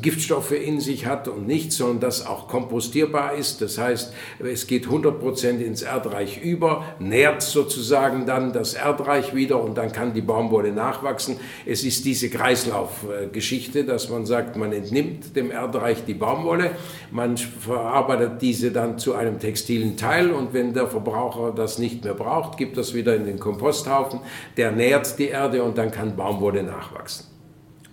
Giftstoffe 0.01 0.51
in 0.51 0.79
sich 0.79 1.05
hat 1.05 1.27
und 1.27 1.47
nichts, 1.47 1.77
sondern 1.77 1.99
das 2.01 2.25
auch 2.25 2.47
kompostierbar 2.47 3.20
benutzbar 3.21 3.35
ist. 3.35 3.61
Das 3.61 3.77
heißt, 3.77 4.13
es 4.39 4.67
geht 4.67 4.87
100% 4.87 5.59
ins 5.59 5.81
Erdreich 5.81 6.41
über, 6.41 6.85
nährt 6.99 7.41
sozusagen 7.41 8.25
dann 8.25 8.53
das 8.53 8.73
Erdreich 8.73 9.35
wieder 9.35 9.61
und 9.61 9.77
dann 9.77 9.91
kann 9.91 10.13
die 10.13 10.21
Baumwolle 10.21 10.71
nachwachsen. 10.71 11.37
Es 11.65 11.83
ist 11.83 12.05
diese 12.05 12.29
Kreislaufgeschichte, 12.29 13.83
dass 13.83 14.09
man 14.09 14.25
sagt, 14.25 14.55
man 14.55 14.71
entnimmt 14.71 15.35
dem 15.35 15.51
Erdreich 15.51 16.05
die 16.05 16.13
Baumwolle, 16.13 16.71
man 17.11 17.37
verarbeitet 17.37 18.41
diese 18.41 18.71
dann 18.71 18.97
zu 18.97 19.13
einem 19.13 19.39
textilen 19.39 19.97
Teil 19.97 20.31
und 20.31 20.53
wenn 20.53 20.73
der 20.73 20.87
Verbraucher 20.87 21.53
das 21.55 21.77
nicht 21.77 22.03
mehr 22.03 22.13
braucht, 22.13 22.57
gibt 22.57 22.77
das 22.77 22.93
wieder 22.93 23.15
in 23.15 23.25
den 23.25 23.39
Komposthaufen, 23.39 24.21
der 24.57 24.71
nährt 24.71 25.17
die 25.19 25.27
Erde 25.27 25.63
und 25.63 25.77
dann 25.77 25.91
kann 25.91 26.15
Baumwolle 26.15 26.63
nachwachsen. 26.63 27.25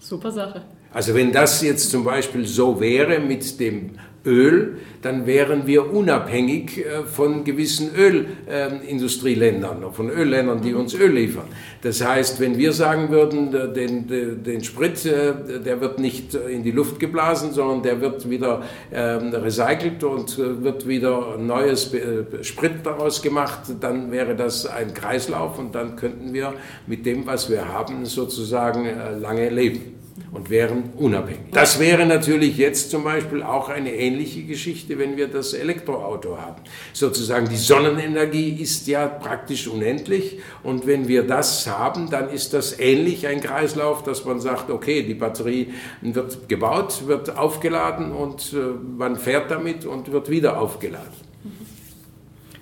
Super 0.00 0.30
Sache. 0.30 0.62
Also 0.92 1.14
wenn 1.14 1.32
das 1.32 1.61
jetzt 1.62 1.90
zum 1.90 2.04
Beispiel 2.04 2.47
so 2.47 2.80
wäre 2.80 3.18
mit 3.20 3.61
dem 3.61 3.99
Öl, 4.28 4.76
dann 5.00 5.26
wären 5.26 5.66
wir 5.66 5.92
unabhängig 5.92 6.78
äh, 6.78 7.04
von 7.04 7.44
gewissen 7.44 7.90
Ölindustrieländern, 7.97 9.92
von 9.92 10.11
Ölländern, 10.11 10.61
die 10.61 10.75
uns 10.75 10.94
Öl 10.94 11.12
liefern. 11.12 11.47
Das 11.80 12.06
heißt, 12.06 12.38
wenn 12.40 12.58
wir 12.58 12.73
sagen 12.73 13.08
würden, 13.08 13.52
den, 13.52 14.42
den 14.42 14.64
Sprit, 14.64 15.04
der 15.04 15.80
wird 15.80 15.99
nicht 16.00 16.35
in 16.35 16.62
die 16.64 16.73
Luft 16.73 16.99
geblasen, 16.99 17.52
sondern 17.52 17.82
der 17.82 18.00
wird 18.00 18.28
wieder 18.28 18.62
ähm, 18.92 19.32
recycelt 19.32 20.02
und 20.02 20.37
wird 20.38 20.88
wieder 20.88 21.38
neues 21.38 21.92
Sprit 22.42 22.73
daraus 22.82 23.23
gemacht, 23.23 23.61
dann 23.80 24.11
wäre 24.11 24.35
das 24.35 24.66
ein 24.66 24.92
Kreislauf 24.92 25.58
und 25.58 25.75
dann 25.75 25.94
könnten 25.94 26.35
wir 26.35 26.54
mit 26.88 27.06
dem, 27.06 27.26
was 27.26 27.49
wir 27.49 27.68
haben, 27.68 28.04
sozusagen 28.04 28.88
lange 29.20 29.49
leben 29.50 29.98
und 30.32 30.50
wären 30.50 30.90
unabhängig. 30.96 31.52
Das 31.52 31.78
wäre 31.80 32.06
natürlich 32.06 32.56
jetzt 32.56 32.90
zum 32.90 33.04
Beispiel 33.04 33.42
auch 33.42 33.68
eine 33.68 33.92
ähnliche 33.94 34.42
Geschichte, 34.42 34.98
wenn 34.98 35.16
wir 35.16 35.28
das 35.28 35.54
Elektroauto 35.54 36.38
haben. 36.38 36.62
Sozusagen 36.92 37.48
die 37.48 37.56
Sonnenenergie 37.56 38.50
ist 38.60 38.87
ja 38.87 39.06
praktisch 39.06 39.68
unendlich 39.68 40.38
und 40.62 40.87
wenn 40.87 41.08
wir 41.08 41.26
das 41.26 41.66
haben, 41.66 42.10
dann 42.10 42.30
ist 42.30 42.54
das 42.54 42.78
ähnlich 42.78 43.26
ein 43.26 43.40
Kreislauf, 43.40 44.02
dass 44.02 44.25
man 44.25 44.40
sagt, 44.40 44.70
okay, 44.70 45.02
die 45.02 45.14
Batterie 45.14 45.72
wird 46.00 46.48
gebaut, 46.48 47.06
wird 47.06 47.37
aufgeladen 47.37 48.12
und 48.12 48.52
äh, 48.52 48.56
man 48.96 49.16
fährt 49.16 49.50
damit 49.50 49.84
und 49.84 50.12
wird 50.12 50.30
wieder 50.30 50.60
aufgeladen. 50.60 51.28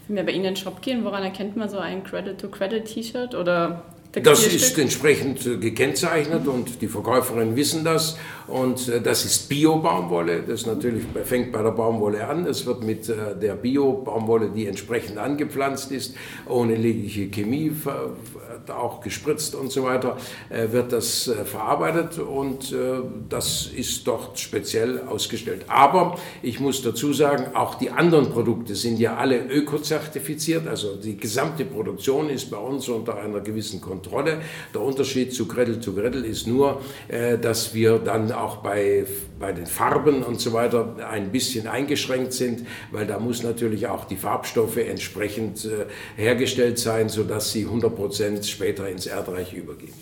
Wenn 0.08 0.16
wir 0.16 0.24
bei 0.24 0.32
Ihnen 0.32 0.44
in 0.44 0.54
den 0.54 0.56
Shop 0.56 0.82
gehen, 0.82 1.04
woran 1.04 1.24
erkennt 1.24 1.56
man 1.56 1.68
so 1.68 1.78
ein 1.78 2.04
Credit-to-Credit-T-Shirt 2.04 3.34
oder 3.34 3.82
das 4.22 4.46
ist 4.46 4.78
entsprechend 4.78 5.46
äh, 5.46 5.56
gekennzeichnet 5.58 6.46
und 6.46 6.80
die 6.80 6.88
Verkäuferinnen 6.88 7.56
wissen 7.56 7.84
das. 7.84 8.16
Und 8.48 8.88
äh, 8.88 9.00
das 9.00 9.24
ist 9.24 9.48
Bio-Baumwolle. 9.48 10.42
Das 10.42 10.66
natürlich 10.66 11.04
fängt 11.24 11.52
bei 11.52 11.62
der 11.62 11.72
Baumwolle 11.72 12.26
an. 12.26 12.46
Es 12.46 12.66
wird 12.66 12.82
mit 12.82 13.08
äh, 13.08 13.36
der 13.40 13.54
Bio-Baumwolle, 13.54 14.50
die 14.50 14.66
entsprechend 14.66 15.18
angepflanzt 15.18 15.92
ist, 15.92 16.14
ohne 16.48 16.76
jegliche 16.76 17.28
Chemie, 17.28 17.72
auch 18.68 19.00
gespritzt 19.00 19.54
und 19.54 19.70
so 19.70 19.84
weiter, 19.84 20.16
wird 20.70 20.92
das 20.92 21.30
verarbeitet 21.44 22.18
und 22.18 22.74
das 23.28 23.66
ist 23.66 24.06
dort 24.06 24.38
speziell 24.38 25.02
ausgestellt. 25.08 25.64
Aber 25.68 26.18
ich 26.42 26.60
muss 26.60 26.82
dazu 26.82 27.12
sagen, 27.12 27.54
auch 27.54 27.76
die 27.76 27.90
anderen 27.90 28.30
Produkte 28.30 28.74
sind 28.74 28.98
ja 28.98 29.16
alle 29.16 29.38
ökozertifiziert. 29.38 30.66
Also 30.66 30.96
die 30.96 31.16
gesamte 31.16 31.64
Produktion 31.64 32.30
ist 32.30 32.50
bei 32.50 32.58
uns 32.58 32.88
unter 32.88 33.16
einer 33.16 33.40
gewissen 33.40 33.80
Kontrolle. 33.80 34.38
Der 34.74 34.80
Unterschied 34.80 35.34
zu 35.34 35.46
Gretel 35.46 35.80
zu 35.80 35.94
Gretel 35.94 36.24
ist 36.24 36.46
nur, 36.46 36.80
äh, 37.08 37.38
dass 37.38 37.74
wir 37.74 37.98
dann 37.98 38.32
auch 38.36 38.58
bei, 38.58 39.06
bei 39.38 39.52
den 39.52 39.66
Farben 39.66 40.22
und 40.22 40.40
so 40.40 40.52
weiter 40.52 40.96
ein 41.10 41.32
bisschen 41.32 41.66
eingeschränkt 41.66 42.32
sind, 42.32 42.66
weil 42.90 43.06
da 43.06 43.18
muss 43.18 43.42
natürlich 43.42 43.86
auch 43.86 44.04
die 44.04 44.16
Farbstoffe 44.16 44.76
entsprechend 44.76 45.64
äh, 45.64 45.86
hergestellt 46.16 46.78
sein, 46.78 47.08
sodass 47.08 47.52
sie 47.52 47.66
100% 47.66 48.44
später 48.44 48.88
ins 48.88 49.06
Erdreich 49.06 49.52
übergehen. 49.52 49.94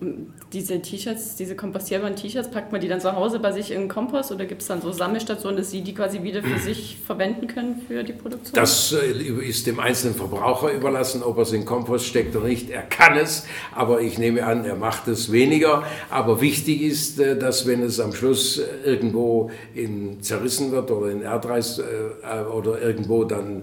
Mhm 0.00 0.39
diese 0.52 0.82
T-Shirts, 0.82 1.36
diese 1.36 1.54
kompostierbaren 1.54 2.16
T-Shirts, 2.16 2.50
packt 2.50 2.72
man 2.72 2.80
die 2.80 2.88
dann 2.88 3.00
zu 3.00 3.14
Hause 3.14 3.38
bei 3.38 3.52
sich 3.52 3.70
in 3.70 3.82
den 3.82 3.88
Kompost 3.88 4.32
oder 4.32 4.46
gibt 4.46 4.62
es 4.62 4.68
dann 4.68 4.82
so 4.82 4.90
Sammelstationen, 4.90 5.56
dass 5.56 5.70
Sie 5.70 5.82
die 5.82 5.94
quasi 5.94 6.24
wieder 6.24 6.42
für 6.42 6.58
sich 6.58 6.96
verwenden 7.06 7.46
können 7.46 7.82
für 7.86 8.02
die 8.02 8.12
Produktion? 8.12 8.54
Das 8.54 8.92
äh, 8.92 9.12
ist 9.12 9.68
dem 9.68 9.78
einzelnen 9.78 10.16
Verbraucher 10.16 10.72
überlassen, 10.72 11.22
ob 11.22 11.36
er 11.36 11.42
es 11.42 11.52
in 11.52 11.60
den 11.60 11.66
Kompost 11.66 12.06
steckt 12.06 12.34
oder 12.34 12.48
nicht. 12.48 12.68
Er 12.68 12.82
kann 12.82 13.16
es, 13.16 13.46
aber 13.72 14.00
ich 14.00 14.18
nehme 14.18 14.44
an, 14.44 14.64
er 14.64 14.74
macht 14.74 15.06
es 15.06 15.30
weniger. 15.30 15.84
Aber 16.10 16.40
wichtig 16.40 16.82
ist, 16.82 17.20
äh, 17.20 17.38
dass 17.38 17.66
wenn 17.66 17.82
es 17.82 18.00
am 18.00 18.12
Schluss 18.12 18.58
äh, 18.58 18.64
irgendwo 18.84 19.52
in, 19.74 20.20
zerrissen 20.20 20.72
wird 20.72 20.90
oder 20.90 21.10
in 21.10 21.22
Erdreis 21.22 21.80
oder 22.54 22.80
irgendwo 22.80 23.24
dann 23.24 23.62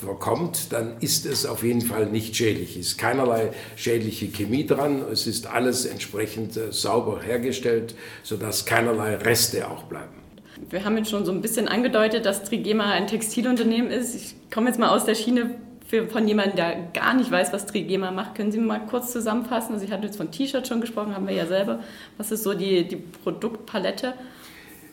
verkommt, 0.00 0.72
dann 0.72 0.96
ist 1.00 1.26
es 1.26 1.46
auf 1.46 1.62
jeden 1.62 1.80
Fall 1.80 2.06
nicht 2.06 2.36
schädlich. 2.36 2.76
Es 2.76 2.88
ist 2.88 2.98
keinerlei 2.98 3.50
schädliche 3.76 4.28
Chemie 4.28 4.66
dran. 4.66 5.02
Es 5.10 5.26
ist 5.26 5.46
alles 5.46 5.84
entsprechend 5.84 6.21
entsprechend 6.22 6.56
äh, 6.56 6.72
sauber 6.72 7.20
hergestellt, 7.20 7.94
sodass 8.22 8.64
keinerlei 8.64 9.16
Reste 9.16 9.68
auch 9.68 9.84
bleiben. 9.84 10.14
Wir 10.70 10.84
haben 10.84 10.96
jetzt 10.96 11.10
schon 11.10 11.24
so 11.24 11.32
ein 11.32 11.40
bisschen 11.40 11.66
angedeutet, 11.66 12.24
dass 12.24 12.44
Trigema 12.44 12.92
ein 12.92 13.06
Textilunternehmen 13.06 13.90
ist. 13.90 14.14
Ich 14.14 14.36
komme 14.52 14.68
jetzt 14.68 14.78
mal 14.78 14.90
aus 14.90 15.04
der 15.04 15.14
Schiene 15.14 15.56
von 16.10 16.26
jemandem, 16.26 16.56
der 16.56 16.76
gar 16.94 17.14
nicht 17.14 17.30
weiß, 17.30 17.52
was 17.52 17.66
Trigema 17.66 18.10
macht. 18.10 18.34
Können 18.34 18.50
Sie 18.50 18.58
mal 18.58 18.80
kurz 18.86 19.12
zusammenfassen? 19.12 19.74
Also 19.74 19.84
ich 19.84 19.92
hatte 19.92 20.06
jetzt 20.06 20.16
von 20.16 20.30
T-Shirts 20.30 20.68
schon 20.68 20.80
gesprochen, 20.80 21.14
haben 21.14 21.26
wir 21.26 21.34
ja 21.34 21.46
selber. 21.46 21.80
Was 22.16 22.30
ist 22.30 22.44
so 22.44 22.54
die, 22.54 22.86
die 22.86 22.96
Produktpalette? 22.96 24.14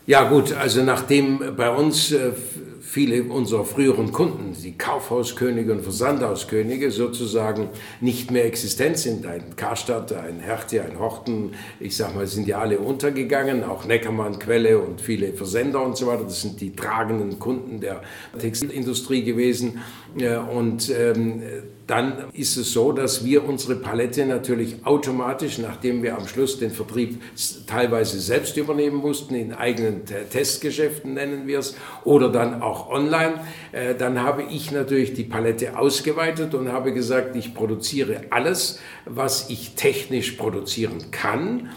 Ja 0.06 0.28
gut, 0.28 0.52
also 0.52 0.82
nachdem 0.82 1.56
bei 1.56 1.70
uns 1.70 2.12
äh, 2.12 2.32
viele 2.80 3.24
unserer 3.24 3.64
früheren 3.64 4.10
Kunden, 4.10 4.56
die 4.60 4.76
Kaufhauskönige 4.76 5.72
und 5.72 5.82
Versandhauskönige 5.82 6.90
sozusagen 6.90 7.68
nicht 8.00 8.30
mehr 8.30 8.46
existent 8.46 8.98
sind. 8.98 9.26
Ein 9.26 9.54
Karstadt, 9.56 10.12
ein 10.12 10.40
Hertie, 10.40 10.80
ein 10.80 10.98
Horten, 10.98 11.52
ich 11.78 11.96
sag 11.96 12.14
mal, 12.14 12.26
sind 12.26 12.48
ja 12.48 12.58
alle 12.58 12.78
untergegangen, 12.78 13.64
auch 13.64 13.84
Neckermann, 13.84 14.38
Quelle 14.38 14.78
und 14.78 15.00
viele 15.00 15.32
Versender 15.34 15.84
und 15.84 15.96
so 15.96 16.06
weiter. 16.06 16.24
Das 16.24 16.40
sind 16.40 16.60
die 16.60 16.74
tragenden 16.74 17.38
Kunden 17.38 17.80
der 17.80 18.02
Textilindustrie 18.38 19.24
gewesen. 19.24 19.80
Und 20.14 20.90
ähm, 20.90 21.42
dann 21.86 22.30
ist 22.32 22.56
es 22.56 22.72
so, 22.72 22.92
dass 22.92 23.24
wir 23.24 23.44
unsere 23.44 23.74
Palette 23.74 24.24
natürlich 24.24 24.76
automatisch, 24.84 25.58
nachdem 25.58 26.04
wir 26.04 26.16
am 26.16 26.28
Schluss 26.28 26.58
den 26.58 26.70
Vertrieb 26.70 27.20
teilweise 27.66 28.20
selbst 28.20 28.56
übernehmen 28.56 28.96
mussten, 28.96 29.34
in 29.34 29.52
eigenen 29.52 30.02
Testgeschäften 30.04 31.14
nennen 31.14 31.48
wir 31.48 31.58
es, 31.58 31.76
oder 32.04 32.30
dann 32.30 32.62
auch 32.62 32.90
online, 32.90 33.40
äh, 33.72 33.96
dann 33.96 34.22
habe 34.22 34.44
ich 34.44 34.70
natürlich 34.70 35.14
die 35.14 35.24
Palette 35.24 35.76
ausgeweitet 35.76 36.54
und 36.54 36.70
habe 36.70 36.92
gesagt, 36.92 37.34
ich 37.34 37.54
produziere 37.54 38.22
alles, 38.30 38.78
was 39.04 39.50
ich 39.50 39.74
technisch 39.74 40.32
produzieren 40.32 41.10
kann 41.10 41.70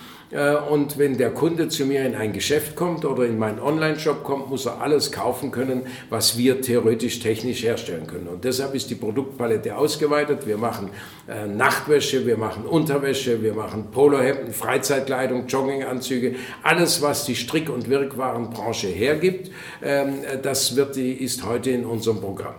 und 0.70 0.98
wenn 0.98 1.18
der 1.18 1.32
Kunde 1.32 1.68
zu 1.68 1.86
mir 1.86 2.06
in 2.06 2.16
ein 2.16 2.34
Geschäft 2.34 2.76
kommt 2.76 3.06
oder 3.06 3.26
in 3.26 3.38
meinen 3.38 3.60
Online-Shop 3.60 4.24
kommt, 4.24 4.50
muss 4.50 4.66
er 4.66 4.82
alles 4.82 5.12
kaufen 5.12 5.52
können, 5.52 5.84
was 6.10 6.38
wir 6.38 6.62
theoretisch 6.62 7.20
technisch 7.20 7.64
herstellen 7.64 8.08
können. 8.08 8.28
Und 8.28 8.44
deshalb 8.44 8.74
ist 8.74 8.90
die 8.90 8.96
Produktpalette 8.96 9.78
ausgeweitet. 9.78 10.48
Wir 10.48 10.58
machen 10.58 10.90
äh, 11.28 11.48
Nachtwäsche, 11.48 12.26
wir 12.26 12.38
machen 12.38 12.66
Unterwäsche, 12.66 13.44
wir 13.44 13.54
machen 13.54 13.92
Polohemden, 13.92 14.54
Freizeitkleidung, 14.54 15.48
Jogginganzüge, 15.48 16.36
alles, 16.64 17.02
was 17.02 17.26
die 17.26 17.36
Strick- 17.36 17.70
und 17.70 17.90
Wirkwarenbranche 17.90 18.88
hergibt, 18.88 19.52
ähm, 19.84 20.16
das 20.42 20.76
wird, 20.76 20.98
ist 20.98 21.46
heute 21.46 21.70
in 21.72 21.86
unserem 21.86 22.20
Programm. 22.20 22.56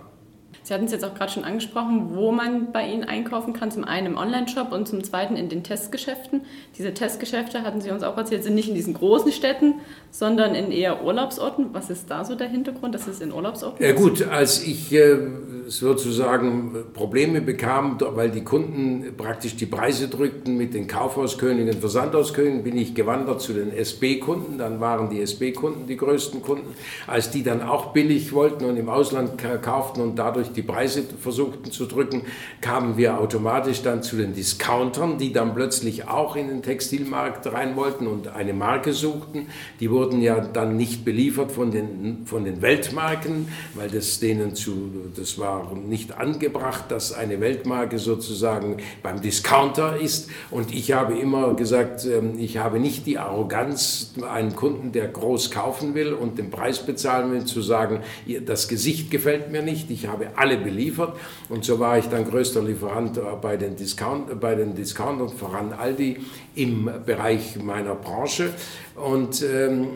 Sie 0.64 0.72
hatten 0.72 0.86
es 0.86 0.92
jetzt 0.92 1.04
auch 1.04 1.14
gerade 1.14 1.30
schon 1.30 1.44
angesprochen, 1.44 2.14
wo 2.14 2.32
man 2.32 2.72
bei 2.72 2.88
Ihnen 2.88 3.04
einkaufen 3.04 3.52
kann. 3.52 3.70
Zum 3.70 3.84
einen 3.84 4.06
im 4.06 4.16
Online-Shop 4.16 4.72
und 4.72 4.88
zum 4.88 5.04
zweiten 5.04 5.36
in 5.36 5.50
den 5.50 5.62
Testgeschäften. 5.62 6.40
Diese 6.78 6.94
Testgeschäfte, 6.94 7.62
hatten 7.64 7.82
Sie 7.82 7.90
uns 7.90 8.02
auch 8.02 8.16
erzählt, 8.16 8.44
sind 8.44 8.54
nicht 8.54 8.70
in 8.70 8.74
diesen 8.74 8.94
großen 8.94 9.30
Städten, 9.30 9.74
sondern 10.10 10.54
in 10.54 10.72
eher 10.72 11.04
Urlaubsorten. 11.04 11.66
Was 11.74 11.90
ist 11.90 12.10
da 12.10 12.24
so 12.24 12.34
der 12.34 12.48
Hintergrund, 12.48 12.94
dass 12.94 13.06
es 13.06 13.20
in 13.20 13.30
Urlaubsorten 13.30 13.84
Ja 13.84 13.92
gut, 13.92 14.26
als 14.26 14.66
ich 14.66 14.90
äh, 14.94 15.18
sozusagen 15.66 16.74
Probleme 16.94 17.42
bekam, 17.42 17.98
weil 18.00 18.30
die 18.30 18.42
Kunden 18.42 19.04
praktisch 19.18 19.56
die 19.56 19.66
Preise 19.66 20.08
drückten 20.08 20.56
mit 20.56 20.72
den 20.72 20.86
Kaufhauskönigen, 20.86 21.74
Versandhauskönigen, 21.74 22.62
bin 22.62 22.78
ich 22.78 22.94
gewandert 22.94 23.42
zu 23.42 23.52
den 23.52 23.70
SB-Kunden. 23.70 24.56
Dann 24.56 24.80
waren 24.80 25.10
die 25.10 25.20
SB-Kunden 25.20 25.86
die 25.86 25.98
größten 25.98 26.40
Kunden. 26.40 26.74
Als 27.06 27.30
die 27.30 27.42
dann 27.42 27.60
auch 27.60 27.92
billig 27.92 28.32
wollten 28.32 28.64
und 28.64 28.78
im 28.78 28.88
Ausland 28.88 29.32
kauften 29.60 30.00
und 30.00 30.18
dadurch 30.18 30.53
die 30.56 30.62
Preise 30.62 31.02
versuchten 31.20 31.70
zu 31.70 31.86
drücken, 31.86 32.22
kamen 32.60 32.96
wir 32.96 33.18
automatisch 33.18 33.82
dann 33.82 34.02
zu 34.02 34.16
den 34.16 34.34
Discountern, 34.34 35.18
die 35.18 35.32
dann 35.32 35.54
plötzlich 35.54 36.08
auch 36.08 36.36
in 36.36 36.48
den 36.48 36.62
Textilmarkt 36.62 37.52
rein 37.52 37.76
wollten 37.76 38.06
und 38.06 38.28
eine 38.28 38.52
Marke 38.52 38.92
suchten. 38.92 39.48
Die 39.80 39.90
wurden 39.90 40.20
ja 40.20 40.40
dann 40.40 40.76
nicht 40.76 41.04
beliefert 41.04 41.52
von 41.52 41.70
den, 41.70 42.26
von 42.26 42.44
den 42.44 42.62
Weltmarken, 42.62 43.48
weil 43.74 43.90
das 43.90 44.20
denen 44.20 44.54
zu, 44.54 44.90
das 45.16 45.38
war 45.38 45.72
nicht 45.74 46.16
angebracht, 46.16 46.84
dass 46.88 47.12
eine 47.12 47.40
Weltmarke 47.40 47.98
sozusagen 47.98 48.78
beim 49.02 49.20
Discounter 49.20 49.98
ist. 49.98 50.30
Und 50.50 50.74
ich 50.74 50.92
habe 50.92 51.18
immer 51.18 51.54
gesagt, 51.54 52.04
ähm, 52.04 52.38
ich 52.38 52.58
habe 52.58 52.78
nicht 52.78 53.06
die 53.06 53.18
Arroganz, 53.18 54.14
einen 54.28 54.54
Kunden, 54.54 54.92
der 54.92 55.08
groß 55.08 55.50
kaufen 55.50 55.94
will 55.94 56.12
und 56.12 56.38
den 56.38 56.50
Preis 56.50 56.84
bezahlen 56.84 57.32
will, 57.32 57.44
zu 57.44 57.62
sagen, 57.62 58.00
das 58.46 58.68
Gesicht 58.68 59.10
gefällt 59.10 59.50
mir 59.50 59.62
nicht, 59.62 59.90
ich 59.90 60.06
habe 60.06 60.38
alle 60.44 60.58
beliefert. 60.58 61.16
Und 61.48 61.64
so 61.64 61.78
war 61.80 61.96
ich 61.96 62.06
dann 62.06 62.28
größter 62.28 62.62
Lieferant 62.62 63.18
bei 63.40 63.56
den, 63.56 63.76
Discount, 63.76 64.38
bei 64.40 64.54
den 64.54 64.74
Discountern, 64.74 65.30
voran 65.30 65.72
Aldi, 65.72 66.20
im 66.54 66.90
Bereich 67.06 67.56
meiner 67.56 67.94
Branche. 67.94 68.50
Und 68.94 69.42
ähm, 69.42 69.86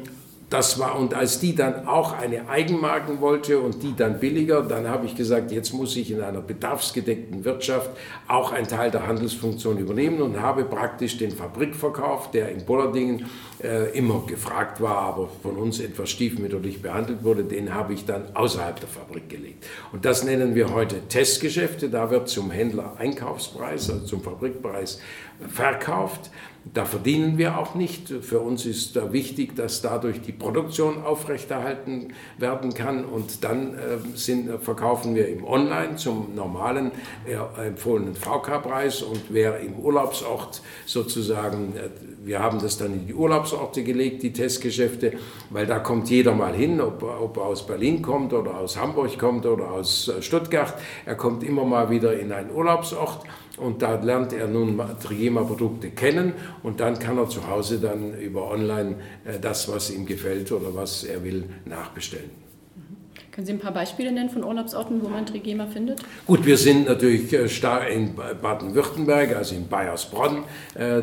das 0.51 0.79
war, 0.79 0.99
und 0.99 1.13
als 1.13 1.41
die 1.41 1.55
dann 1.55 1.87
auch 1.87 2.13
eine 2.13 2.49
Eigenmarken 2.49 3.21
wollte 3.21 3.61
und 3.61 3.83
die 3.83 3.95
dann 3.95 4.19
billiger, 4.19 4.63
dann 4.63 4.89
habe 4.89 5.05
ich 5.05 5.15
gesagt, 5.15 5.53
jetzt 5.53 5.75
muss 5.75 5.95
ich 5.97 6.11
in 6.11 6.23
einer 6.23 6.41
bedarfsgedeckten 6.41 7.45
Wirtschaft 7.45 7.91
auch 8.29 8.53
einen 8.53 8.67
Teil 8.67 8.91
der 8.91 9.07
Handelsfunktion 9.07 9.77
übernehmen 9.77 10.23
und 10.23 10.41
habe 10.41 10.65
praktisch 10.65 11.19
den 11.19 11.33
Fabrikverkauf, 11.33 12.31
der 12.31 12.49
in 12.49 12.65
Bollerdingen 12.65 13.27
äh, 13.63 13.91
immer 13.97 14.25
gefragt 14.27 14.81
war, 14.81 14.97
aber 14.97 15.29
von 15.43 15.57
uns 15.57 15.81
etwas 15.81 16.09
stiefmütterlich 16.11 16.81
behandelt 16.81 17.25
wurde, 17.25 17.45
den 17.45 17.75
habe 17.75 17.93
ich 17.93 18.07
dann 18.07 18.35
außerhalb 18.35 18.81
der 18.81 18.89
Fabrik 18.89 19.29
gelegt. 19.29 19.67
Und 19.93 20.07
das 20.07 20.25
nennen 20.25 20.55
wir 20.55 20.73
heute 20.73 21.01
Testgeschäfte. 21.09 21.91
Da 21.91 22.11
wird 22.11 22.29
zum 22.29 22.51
Händler 22.51 22.95
Einkaufspreis, 22.99 23.91
also 23.91 24.07
zum 24.07 24.23
Fabrikpreis 24.23 25.01
verkauft. 25.47 26.31
Da 26.75 26.85
verdienen 26.85 27.39
wir 27.39 27.59
auch 27.59 27.75
nicht. 27.75 28.09
Für 28.09 28.41
uns 28.41 28.67
ist 28.67 28.97
da 28.97 29.13
wichtig, 29.13 29.55
dass 29.57 29.81
dadurch 29.81 30.21
die 30.21 30.33
Produktion 30.33 31.03
aufrechterhalten 31.03 32.13
werden 32.37 32.75
kann. 32.75 33.05
Und 33.05 33.45
dann 33.45 33.75
äh, 33.75 33.79
sind, 34.15 34.51
verkaufen 34.63 35.15
wir 35.15 35.29
im 35.29 35.45
Online 35.45 35.97
zum 35.97 36.35
normalen 36.35 36.91
äh, 37.27 37.67
empfohlenen 37.67 38.17
VK-Preis. 38.17 39.03
Und 39.03 39.23
wer 39.31 39.61
im 39.61 39.75
Urlaubsort 39.79 40.61
sozusagen, 40.85 41.75
äh, 41.77 41.91
wir 42.25 42.41
haben 42.41 42.59
das 42.61 42.77
dann 42.77 42.93
in 42.93 43.07
die 43.07 43.15
Urlaubsorte 43.15 43.83
gelegt, 43.83 44.23
die 44.23 44.33
Testgeschäfte, 44.33 45.13
weil 45.51 45.67
da 45.67 45.79
kommt 45.79 46.11
jeder 46.11 46.35
mal 46.35 46.55
hin, 46.55 46.81
ob, 46.81 47.03
ob 47.03 47.37
er 47.37 47.45
aus 47.45 47.67
Berlin 47.67 48.03
kommt 48.03 48.33
oder 48.33 48.59
aus 48.59 48.77
Hamburg 48.77 49.17
kommt 49.19 49.47
oder 49.47 49.71
aus 49.71 50.13
Stuttgart. 50.21 50.75
Er 51.07 51.15
kommt 51.15 51.45
immer 51.45 51.65
mal 51.65 51.89
wieder 51.89 52.19
in 52.19 52.33
einen 52.33 52.51
Urlaubsort 52.51 53.25
und 53.59 53.83
da 53.83 54.01
lernt 54.01 54.33
er 54.33 54.47
nun 54.47 54.81
Trigema-Produkte 55.03 55.91
kennen 55.91 56.33
und 56.63 56.81
dann 56.81 56.99
kann 56.99 57.19
er 57.19 57.29
zu 57.29 57.49
Hause 57.49 57.79
dann 57.79 58.19
über 58.19 58.51
online 58.51 58.97
äh, 59.25 59.39
das, 59.41 59.71
was 59.73 59.91
ihm 59.91 60.07
gefällt 60.07 60.51
oder 60.53 60.75
was 60.75 61.05
er 61.05 61.23
will, 61.25 61.45
nachbestellen. 61.65 62.31
Mhm. 62.77 62.97
Können 63.33 63.47
Sie 63.47 63.53
ein 63.53 63.59
paar 63.59 63.73
Beispiele 63.73 64.13
nennen 64.13 64.31
von 64.31 64.45
Urlaubsorten, 64.45 65.03
wo 65.03 65.09
man 65.09 65.27
Trigema 65.27 65.67
findet? 65.67 66.01
Gut, 66.27 66.45
wir 66.45 66.57
sind 66.57 66.87
natürlich 66.87 67.33
äh, 67.33 67.49
stark 67.49 67.91
in 67.91 68.15
Baden-Württemberg, 68.15 69.37
also 69.37 69.55
in 69.55 69.69
Bayersbronn, 69.69 70.45
äh, 70.75 71.03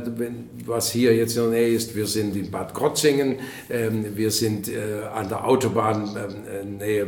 was 0.66 0.92
hier 0.92 1.16
jetzt 1.16 1.36
in 1.38 1.44
der 1.44 1.52
Nähe 1.52 1.70
ist. 1.70 1.96
Wir 1.96 2.08
sind 2.08 2.36
in 2.36 2.52
Bad 2.52 2.74
Krotzingen, 2.74 3.38
ähm, 3.70 4.16
wir 4.16 4.32
sind 4.32 4.70
an 5.14 5.30
der 5.30 5.48
Autobahn 5.48 6.16
ähm, 6.62 6.78
Nähe 6.78 7.08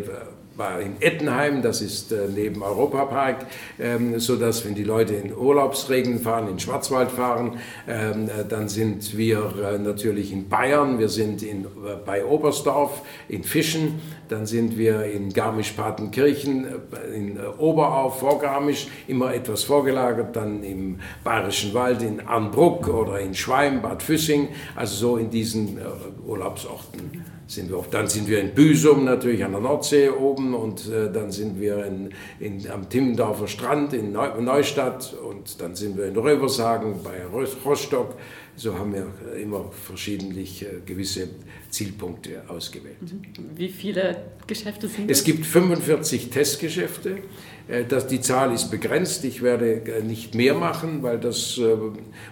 war 0.58 0.82
in 0.82 1.00
Ettenheim, 1.02 1.62
das 1.62 1.82
ist 1.82 2.12
äh, 2.12 2.28
neben 2.34 2.64
Europapark, 2.64 3.46
ähm, 3.80 4.20
so 4.20 4.36
dass 4.36 4.66
wenn 4.66 4.74
die 4.74 4.84
Leute 4.84 5.14
in 5.14 5.36
Urlaubsregen 5.36 6.20
fahren, 6.20 6.50
in 6.50 6.60
Schwarzwald 6.60 7.12
fahren, 7.12 7.60
ähm, 7.88 8.26
äh, 8.28 8.44
dann 8.48 8.68
sind 8.68 9.16
wir 9.16 9.54
äh, 9.64 9.78
natürlich 9.78 10.34
in 10.34 10.50
Bayern, 10.50 10.98
wir 10.98 11.10
sind 11.10 11.44
in, 11.44 11.68
bei 12.06 12.26
Oberstdorf, 12.26 13.04
in 13.30 13.44
Fischen, 13.44 14.02
dann 14.30 14.46
sind 14.46 14.78
wir 14.78 15.06
in 15.06 15.32
Garmisch-Partenkirchen, 15.32 16.68
in 17.14 17.40
Oberau, 17.58 18.10
Vorgarmisch, 18.10 18.88
immer 19.08 19.34
etwas 19.34 19.64
vorgelagert, 19.64 20.36
dann 20.36 20.64
im 20.64 21.00
Bayerischen 21.24 21.74
Wald, 21.74 22.02
in 22.02 22.20
Arnbruck 22.20 22.88
oder 22.88 23.20
in 23.20 23.36
Schweim, 23.36 23.82
Bad 23.82 24.04
Füssing, 24.04 24.50
also 24.76 24.96
so 24.96 25.18
in 25.18 25.30
diesen 25.30 25.80
Urlaubsorten 26.26 27.37
sind 27.48 27.70
wir 27.70 27.80
oft. 27.80 27.94
Dann 27.94 28.08
sind 28.08 28.27
wir 28.27 28.42
in 28.42 28.54
Büsum 28.54 29.06
natürlich 29.06 29.44
an 29.44 29.51
der 29.51 29.62
Nordsee 29.62 30.10
oben 30.10 30.54
und 30.54 30.88
äh, 30.89 31.12
dann 31.12 31.32
sind 31.32 31.60
wir 31.60 31.86
in, 31.86 32.10
in, 32.39 32.70
am 32.70 32.89
Timmendorfer 32.89 33.48
Strand 33.48 33.94
in 33.94 34.12
Neustadt 34.12 35.13
und 35.13 35.62
dann 35.62 35.75
sind 35.75 35.98
wir 35.98 36.06
in 36.06 36.18
Rövershagen 36.18 37.01
bei 37.04 37.25
Rostock. 37.66 38.16
So 38.60 38.77
haben 38.77 38.92
wir 38.92 39.06
immer 39.39 39.72
verschiedentlich 39.72 40.63
äh, 40.63 40.82
gewisse 40.84 41.30
Zielpunkte 41.70 42.42
ausgewählt. 42.48 43.01
Mhm. 43.01 43.22
Wie 43.56 43.70
viele 43.70 44.24
Geschäfte 44.48 44.88
sind 44.88 45.12
es? 45.12 45.20
Es 45.20 45.24
gibt 45.24 45.46
45 45.46 46.32
Testgeschäfte. 46.32 47.20
Äh, 47.68 47.86
das, 47.86 48.08
die 48.08 48.20
Zahl 48.20 48.51
ist 48.51 48.72
begrenzt. 48.72 49.24
Ich 49.25 49.44
werde 49.44 49.84
äh, 49.84 50.01
nicht 50.01 50.34
mehr 50.34 50.56
machen, 50.56 51.04
weil 51.04 51.20
das 51.20 51.60
äh, 51.60 51.75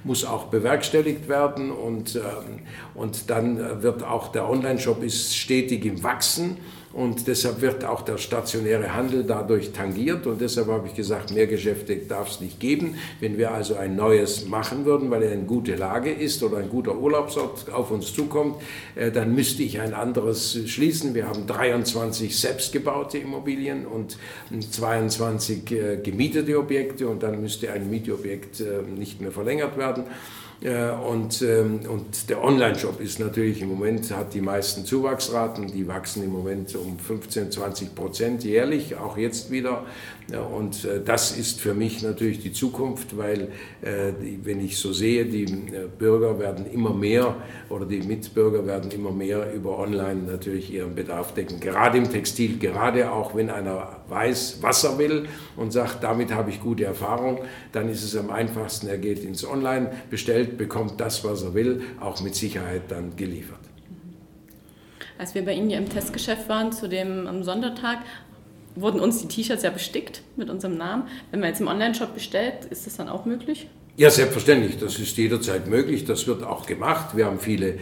muss 0.04 0.26
auch 0.26 0.46
bewerkstelligt 0.46 1.28
werden. 1.30 1.72
Und, 1.72 2.16
ähm, 2.16 2.62
und 2.96 3.30
dann 3.30 3.82
wird 3.84 4.04
auch 4.04 4.30
der 4.30 4.50
Online-Shop 4.50 5.04
ist 5.04 5.36
stetig 5.36 5.86
im 5.86 6.04
Wachsen. 6.04 6.58
Und 6.96 7.28
deshalb 7.28 7.60
wird 7.60 7.84
auch 7.84 8.04
der 8.04 8.18
stationäre 8.18 8.96
Handel 8.96 9.26
dadurch 9.26 9.74
tangiert. 9.74 10.26
Und 10.28 10.40
deshalb 10.40 10.68
habe 10.68 10.88
ich 10.88 10.96
gesagt, 10.96 11.34
mehr 11.34 11.46
Geschäfte 11.46 11.98
darf 11.98 12.30
es 12.30 12.40
nicht 12.40 12.58
geben. 12.62 12.96
Wenn 13.20 13.38
wir 13.38 13.52
also 13.52 13.76
ein 13.76 13.98
neues 13.98 14.46
machen 14.46 14.86
würden, 14.86 15.12
weil 15.12 15.24
er 15.24 15.34
in 15.34 15.46
gute 15.46 15.76
Lage 15.76 16.10
ist 16.10 16.42
oder 16.42 16.56
ein 16.56 16.70
guter 16.70 16.98
Urlaubsort 16.98 17.70
auf 17.70 17.92
uns 17.92 18.14
zukommt, 18.14 18.56
äh, 18.96 19.12
dann 19.12 19.36
müsste 19.36 19.62
ich 19.62 19.82
ein 19.82 19.94
anderes 19.94 20.58
schließen. 20.68 21.14
Wir 21.14 21.28
haben 21.28 21.46
23 21.46 22.40
selbstgebaute 22.40 23.18
Immobilien 23.18 23.86
und 23.86 24.18
22 24.58 25.72
äh, 25.72 25.98
gemietete 25.98 26.58
Objekte. 26.58 27.10
Und 27.10 27.24
dann 27.24 27.42
müsste 27.42 27.74
ein 27.74 27.90
Mietobjekt 27.90 28.62
äh, 28.62 28.84
nicht 28.98 29.20
mehr 29.20 29.34
verlängert 29.34 29.78
werden. 29.78 30.06
Und, 30.62 31.42
ähm, 31.42 31.82
und 31.88 32.30
der 32.30 32.44
Online-Shop 32.44 33.00
ist 33.00 33.20
natürlich 33.20 33.62
im 33.62 33.70
Moment, 33.70 34.10
hat 34.12 34.34
die 34.34 34.42
meisten 34.42 34.86
Zuwachsraten, 34.86 35.68
die 35.68 35.88
wachsen 35.88 36.24
im 36.24 36.32
Moment 36.32 36.76
um 36.76 36.98
15, 36.98 37.52
20 37.52 37.94
Prozent 37.94 38.44
jährlich, 38.44 38.96
auch 38.96 39.18
jetzt 39.18 39.52
wieder. 39.52 39.86
Und 40.34 40.86
äh, 40.86 41.02
das 41.04 41.38
ist 41.38 41.62
für 41.62 41.76
mich 41.76 42.02
natürlich 42.02 42.40
die 42.40 42.52
Zukunft, 42.52 43.16
weil 43.16 43.50
äh, 43.82 44.12
wenn 44.44 44.60
ich 44.60 44.80
so 44.80 44.92
sehe, 44.92 45.26
die 45.26 45.44
äh, 45.44 45.88
Bürger 46.00 46.40
werden 46.40 46.66
immer 46.66 46.96
mehr 46.96 47.36
oder 47.70 47.86
die 47.86 48.00
Mitbürger 48.00 48.66
werden 48.66 48.90
immer 48.90 49.12
mehr 49.12 49.54
über 49.54 49.78
Online 49.78 50.24
natürlich 50.24 50.74
ihren 50.74 50.96
Bedarf 50.96 51.36
decken. 51.36 51.60
Gerade 51.60 52.00
im 52.00 52.10
Textil, 52.10 52.58
gerade 52.58 53.12
auch 53.12 53.36
wenn 53.36 53.52
einer 53.52 53.98
weiß, 54.08 54.60
was 54.62 54.84
er 54.84 54.98
will 54.98 55.28
und 55.58 55.72
sagt, 55.72 56.04
damit 56.04 56.34
habe 56.34 56.50
ich 56.50 56.60
gute 56.60 56.86
Erfahrung, 56.86 57.42
dann 57.72 57.88
ist 57.88 58.04
es 58.04 58.16
am 58.16 58.32
einfachsten, 58.32 58.88
er 58.88 58.98
geht 58.98 59.24
ins 59.24 59.46
Online, 59.46 59.92
bestellt, 60.10 60.58
bekommt 60.58 61.00
das, 61.00 61.24
was 61.24 61.44
er 61.44 61.54
will, 61.54 61.84
auch 62.00 62.20
mit 62.22 62.34
Sicherheit 62.34 62.84
dann 62.90 63.16
geliefert. 63.16 63.60
Als 65.20 65.36
wir 65.36 65.46
bei 65.46 65.54
Ihnen 65.54 65.70
im 65.70 65.88
Testgeschäft 65.88 66.50
waren, 66.50 66.74
zu 66.74 66.90
dem 66.90 67.44
Sondertag, 67.44 68.00
wurden 68.76 69.00
uns 69.00 69.22
die 69.22 69.28
T-Shirts 69.28 69.64
ja 69.64 69.70
bestickt 69.70 70.22
mit 70.36 70.50
unserem 70.50 70.78
Namen. 70.78 71.08
Wenn 71.32 71.40
man 71.40 71.50
jetzt 71.50 71.62
im 71.62 71.68
Online-Shop 71.68 72.14
bestellt, 72.14 72.66
ist 72.70 72.86
das 72.86 72.98
dann 72.98 73.10
auch 73.10 73.26
möglich? 73.26 73.68
Ja, 73.98 74.10
selbstverständlich. 74.10 74.78
Das 74.78 75.00
ist 75.00 75.18
jederzeit 75.18 75.68
möglich. 75.68 76.04
Das 76.04 76.28
wird 76.28 76.44
auch 76.44 76.66
gemacht. 76.66 77.16
Wir 77.16 77.28
haben 77.28 77.40
viele 77.40 77.80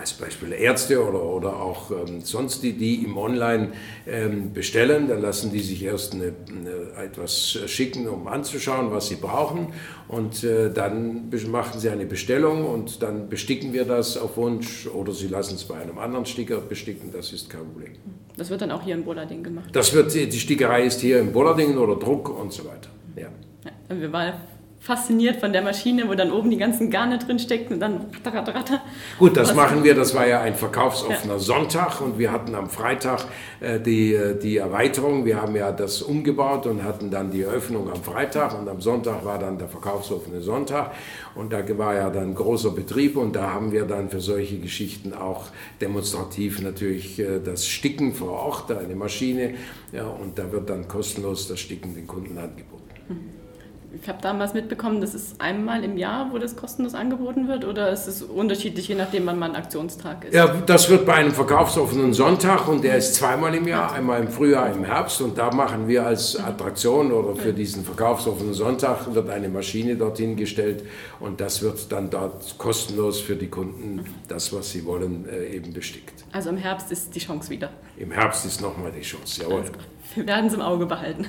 als 0.00 0.12
Beispiel 0.12 0.52
Ärzte 0.52 1.04
oder, 1.04 1.22
oder 1.22 1.56
auch 1.56 1.90
ähm, 1.90 2.20
sonst 2.20 2.62
die, 2.62 2.72
die 2.72 3.04
im 3.04 3.16
Online 3.16 3.72
ähm, 4.06 4.52
bestellen, 4.52 5.08
dann 5.08 5.20
lassen 5.20 5.50
die 5.50 5.60
sich 5.60 5.82
erst 5.82 6.14
eine, 6.14 6.32
eine, 6.48 7.04
etwas 7.04 7.58
schicken, 7.66 8.08
um 8.08 8.28
anzuschauen, 8.28 8.92
was 8.92 9.08
sie 9.08 9.16
brauchen 9.16 9.72
und 10.08 10.44
äh, 10.44 10.70
dann 10.72 11.30
machen 11.48 11.80
sie 11.80 11.90
eine 11.90 12.06
Bestellung 12.06 12.64
und 12.66 13.02
dann 13.02 13.28
besticken 13.28 13.72
wir 13.72 13.84
das 13.84 14.16
auf 14.16 14.36
Wunsch 14.36 14.86
oder 14.86 15.12
sie 15.12 15.28
lassen 15.28 15.56
es 15.56 15.64
bei 15.64 15.76
einem 15.76 15.98
anderen 15.98 16.26
Sticker 16.26 16.58
besticken, 16.58 17.10
das 17.12 17.32
ist 17.32 17.50
kein 17.50 17.64
Problem. 17.64 17.92
Das 18.36 18.50
wird 18.50 18.62
dann 18.62 18.70
auch 18.70 18.82
hier 18.82 18.94
in 18.94 19.04
Bollarding 19.04 19.42
gemacht? 19.42 19.70
Das 19.72 19.92
wird, 19.92 20.14
die 20.14 20.30
Stickerei 20.32 20.84
ist 20.84 21.00
hier 21.00 21.20
in 21.20 21.32
Bollarding 21.32 21.76
oder 21.76 21.96
Druck 21.96 22.28
und 22.28 22.52
so 22.52 22.64
weiter, 22.64 22.88
ja. 23.16 23.28
ja 23.64 24.00
wir 24.00 24.12
waren 24.12 24.34
fasziniert 24.82 25.36
von 25.36 25.52
der 25.52 25.62
Maschine, 25.62 26.08
wo 26.08 26.14
dann 26.14 26.32
oben 26.32 26.50
die 26.50 26.56
ganzen 26.56 26.90
Garne 26.90 27.18
drin 27.18 27.38
steckten 27.38 27.74
und 27.74 27.80
dann 27.80 28.06
ratter, 28.24 28.52
ratter. 28.52 28.80
Gut, 29.16 29.36
das 29.36 29.50
Was 29.50 29.56
machen 29.56 29.84
wir. 29.84 29.94
Das 29.94 30.12
war 30.12 30.26
ja 30.26 30.40
ein 30.40 30.56
verkaufsoffener 30.56 31.34
ja. 31.34 31.38
Sonntag 31.38 32.00
und 32.00 32.18
wir 32.18 32.32
hatten 32.32 32.56
am 32.56 32.68
Freitag 32.68 33.26
äh, 33.60 33.78
die, 33.78 34.12
äh, 34.12 34.36
die 34.36 34.56
Erweiterung. 34.56 35.24
Wir 35.24 35.40
haben 35.40 35.54
ja 35.54 35.70
das 35.70 36.02
umgebaut 36.02 36.66
und 36.66 36.82
hatten 36.82 37.12
dann 37.12 37.30
die 37.30 37.42
Eröffnung 37.42 37.92
am 37.92 38.02
Freitag 38.02 38.58
und 38.58 38.68
am 38.68 38.80
Sonntag 38.80 39.24
war 39.24 39.38
dann 39.38 39.56
der 39.56 39.68
verkaufsoffene 39.68 40.40
Sonntag 40.40 40.90
und 41.36 41.52
da 41.52 41.62
war 41.78 41.94
ja 41.94 42.10
dann 42.10 42.34
großer 42.34 42.72
Betrieb 42.72 43.16
und 43.16 43.36
da 43.36 43.52
haben 43.52 43.70
wir 43.70 43.84
dann 43.84 44.10
für 44.10 44.20
solche 44.20 44.58
Geschichten 44.58 45.14
auch 45.14 45.44
demonstrativ 45.80 46.60
natürlich 46.60 47.20
äh, 47.20 47.38
das 47.38 47.68
Sticken 47.68 48.14
vor 48.14 48.30
Ort, 48.32 48.72
eine 48.72 48.96
Maschine 48.96 49.54
ja, 49.92 50.06
und 50.06 50.40
da 50.40 50.50
wird 50.50 50.68
dann 50.68 50.88
kostenlos 50.88 51.46
das 51.46 51.60
Sticken 51.60 51.94
den 51.94 52.08
Kunden 52.08 52.36
angeboten. 52.36 52.82
Mhm 53.08 53.41
ich 54.00 54.08
habe 54.08 54.18
damals 54.22 54.54
mitbekommen, 54.54 55.00
das 55.00 55.14
ist 55.14 55.40
einmal 55.40 55.84
im 55.84 55.98
Jahr, 55.98 56.32
wo 56.32 56.38
das 56.38 56.56
kostenlos 56.56 56.94
angeboten 56.94 57.48
wird, 57.48 57.64
oder 57.64 57.90
ist 57.90 58.06
es 58.06 58.22
unterschiedlich, 58.22 58.88
je 58.88 58.94
nachdem, 58.94 59.26
wann 59.26 59.38
man 59.38 59.54
Aktionstag 59.54 60.24
ist? 60.24 60.34
Ja, 60.34 60.46
das 60.46 60.88
wird 60.88 61.04
bei 61.04 61.14
einem 61.14 61.32
verkaufsoffenen 61.32 62.14
Sonntag 62.14 62.68
und 62.68 62.84
der 62.84 62.96
ist 62.96 63.14
zweimal 63.14 63.54
im 63.54 63.68
Jahr, 63.68 63.92
einmal 63.92 64.20
im 64.20 64.28
Frühjahr, 64.28 64.72
im 64.72 64.84
Herbst 64.84 65.20
und 65.20 65.36
da 65.36 65.50
machen 65.52 65.88
wir 65.88 66.06
als 66.06 66.38
Attraktion 66.38 67.12
oder 67.12 67.36
für 67.36 67.52
diesen 67.52 67.84
verkaufsoffenen 67.84 68.54
Sonntag 68.54 69.12
wird 69.14 69.28
eine 69.28 69.48
Maschine 69.48 69.96
dorthin 69.96 70.36
gestellt 70.36 70.84
und 71.20 71.40
das 71.40 71.62
wird 71.62 71.92
dann 71.92 72.08
dort 72.08 72.56
kostenlos 72.58 73.20
für 73.20 73.36
die 73.36 73.48
Kunden 73.48 74.04
das, 74.28 74.52
was 74.52 74.70
sie 74.70 74.84
wollen, 74.86 75.28
äh, 75.28 75.56
eben 75.56 75.72
bestickt. 75.72 76.24
Also 76.32 76.50
im 76.50 76.56
Herbst 76.56 76.90
ist 76.90 77.14
die 77.14 77.20
Chance 77.20 77.50
wieder? 77.50 77.70
Im 77.96 78.10
Herbst 78.10 78.46
ist 78.46 78.60
nochmal 78.62 78.92
die 78.92 79.02
Chance, 79.02 79.42
jawohl. 79.42 79.64
Wir 80.14 80.26
werden 80.26 80.46
es 80.46 80.54
im 80.54 80.60
Auge 80.60 80.86
behalten. 80.86 81.26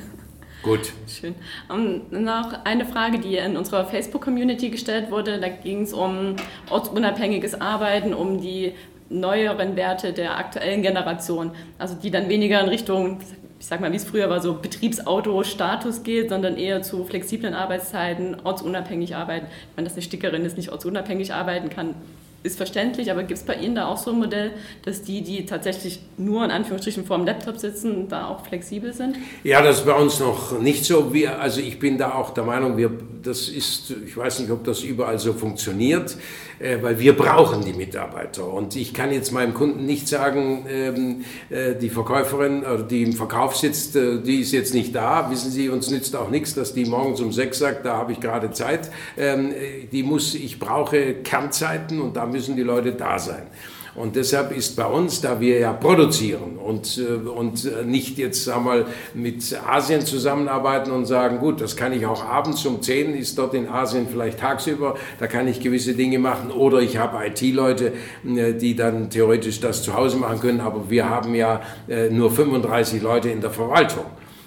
Gut. 0.63 0.93
Schön. 1.07 1.35
Und 1.67 2.13
noch 2.13 2.63
eine 2.63 2.85
Frage, 2.85 3.19
die 3.19 3.35
in 3.35 3.57
unserer 3.57 3.85
Facebook-Community 3.85 4.69
gestellt 4.69 5.11
wurde. 5.11 5.39
Da 5.39 5.49
ging 5.49 5.81
es 5.81 5.91
um 5.91 6.37
ortsunabhängiges 6.69 7.59
Arbeiten, 7.59 8.13
um 8.13 8.39
die 8.39 8.73
neueren 9.09 9.75
Werte 9.75 10.13
der 10.13 10.37
aktuellen 10.37 10.81
Generation. 10.81 11.51
Also 11.77 11.95
die 11.95 12.11
dann 12.11 12.29
weniger 12.29 12.61
in 12.61 12.69
Richtung, 12.69 13.19
ich 13.59 13.65
sag 13.65 13.81
mal, 13.81 13.91
wie 13.91 13.97
es 13.97 14.05
früher 14.05 14.29
war, 14.29 14.41
so 14.41 14.53
Betriebsauto-Status 14.53 16.03
geht, 16.03 16.29
sondern 16.29 16.55
eher 16.57 16.81
zu 16.81 17.03
flexiblen 17.03 17.53
Arbeitszeiten, 17.53 18.37
ortsunabhängig 18.45 19.17
arbeiten. 19.17 19.47
Ich 19.47 19.75
meine, 19.75 19.87
dass 19.87 19.95
eine 19.95 20.01
Stickerin 20.01 20.43
jetzt 20.43 20.55
nicht 20.55 20.69
ortsunabhängig 20.69 21.33
arbeiten 21.33 21.69
kann, 21.69 21.95
ist 22.43 22.57
verständlich, 22.57 23.09
aber 23.09 23.23
gibt 23.23 23.39
es 23.39 23.45
bei 23.45 23.55
Ihnen 23.55 23.75
da 23.75 23.87
auch 23.87 23.97
so 23.97 24.11
ein 24.11 24.19
Modell, 24.19 24.51
dass 24.83 25.01
die, 25.01 25.21
die 25.21 25.45
tatsächlich 25.45 25.99
nur 26.17 26.43
in 26.43 26.51
Anführungsstrichen 26.51 27.05
vor 27.05 27.17
dem 27.17 27.25
Laptop 27.25 27.57
sitzen, 27.57 28.07
da 28.09 28.27
auch 28.27 28.45
flexibel 28.45 28.93
sind? 28.93 29.17
Ja, 29.43 29.61
das 29.61 29.79
ist 29.79 29.85
bei 29.85 29.93
uns 29.93 30.19
noch 30.19 30.59
nicht 30.59 30.85
so. 30.85 31.13
Wir, 31.13 31.39
also 31.39 31.61
ich 31.61 31.79
bin 31.79 31.97
da 31.97 32.13
auch 32.13 32.31
der 32.31 32.43
Meinung, 32.43 32.77
wir, 32.77 32.91
das 33.23 33.47
ist, 33.47 33.93
ich 34.05 34.15
weiß 34.15 34.39
nicht, 34.39 34.51
ob 34.51 34.63
das 34.63 34.83
überall 34.83 35.17
so 35.17 35.33
funktioniert, 35.33 36.17
äh, 36.59 36.77
weil 36.81 36.99
wir 36.99 37.15
brauchen 37.15 37.63
die 37.63 37.73
Mitarbeiter. 37.73 38.47
Und 38.47 38.75
ich 38.75 38.93
kann 38.93 39.11
jetzt 39.11 39.31
meinem 39.31 39.53
Kunden 39.53 39.85
nicht 39.85 40.07
sagen, 40.07 40.65
ähm, 40.69 41.25
äh, 41.49 41.75
die 41.75 41.89
Verkäuferin, 41.89 42.63
oder 42.63 42.83
die 42.83 43.03
im 43.03 43.13
Verkauf 43.13 43.55
sitzt, 43.55 43.95
äh, 43.95 44.19
die 44.21 44.41
ist 44.41 44.51
jetzt 44.51 44.73
nicht 44.73 44.93
da. 44.93 45.31
Wissen 45.31 45.51
Sie, 45.51 45.69
uns 45.69 45.89
nützt 45.89 46.15
auch 46.15 46.29
nichts, 46.29 46.53
dass 46.53 46.73
die 46.73 46.85
morgens 46.85 47.21
um 47.21 47.31
sechs 47.31 47.59
sagt, 47.59 47.85
da 47.85 47.95
habe 47.95 48.11
ich 48.11 48.19
gerade 48.19 48.51
Zeit. 48.51 48.91
Ähm, 49.17 49.53
die 49.91 50.03
muss, 50.03 50.35
ich 50.35 50.59
brauche 50.59 51.15
Kernzeiten 51.15 52.01
und 52.01 52.17
da 52.17 52.25
müssen 52.25 52.55
die 52.55 52.63
Leute 52.63 52.91
da 52.93 53.19
sein. 53.19 53.47
Und 53.95 54.15
deshalb 54.15 54.55
ist 54.55 54.75
bei 54.75 54.85
uns, 54.85 55.21
da 55.21 55.39
wir 55.39 55.59
ja 55.59 55.71
produzieren 55.71 56.57
und, 56.57 56.97
äh, 56.97 57.29
und 57.29 57.85
nicht 57.85 58.17
jetzt 58.17 58.43
sagen 58.43 58.65
wir, 58.65 58.85
mit 59.13 59.55
Asien 59.67 60.01
zusammenarbeiten 60.01 60.91
und 60.91 61.05
sagen, 61.05 61.37
gut, 61.37 61.61
das 61.61 61.75
kann 61.75 61.93
ich 61.93 62.05
auch 62.07 62.25
abends 62.25 62.65
um 62.65 62.81
10, 62.81 63.13
ist 63.13 63.37
dort 63.37 63.53
in 63.53 63.67
Asien 63.67 64.07
vielleicht 64.09 64.39
tagsüber, 64.39 64.95
da 65.19 65.27
kann 65.27 65.47
ich 65.47 65.59
gewisse 65.59 65.93
Dinge 65.93 66.17
machen 66.17 66.49
oder 66.49 66.79
ich 66.79 66.97
habe 66.97 67.23
IT-Leute, 67.27 67.93
äh, 68.25 68.53
die 68.53 68.75
dann 68.75 69.11
theoretisch 69.11 69.59
das 69.59 69.83
zu 69.83 69.93
Hause 69.93 70.17
machen 70.17 70.39
können, 70.39 70.61
aber 70.61 70.89
wir 70.89 71.07
haben 71.07 71.35
ja 71.35 71.61
äh, 71.87 72.09
nur 72.09 72.31
35 72.31 73.01
Leute 73.01 73.29
in 73.29 73.41
der 73.41 73.51
Verwaltung. 73.51 74.05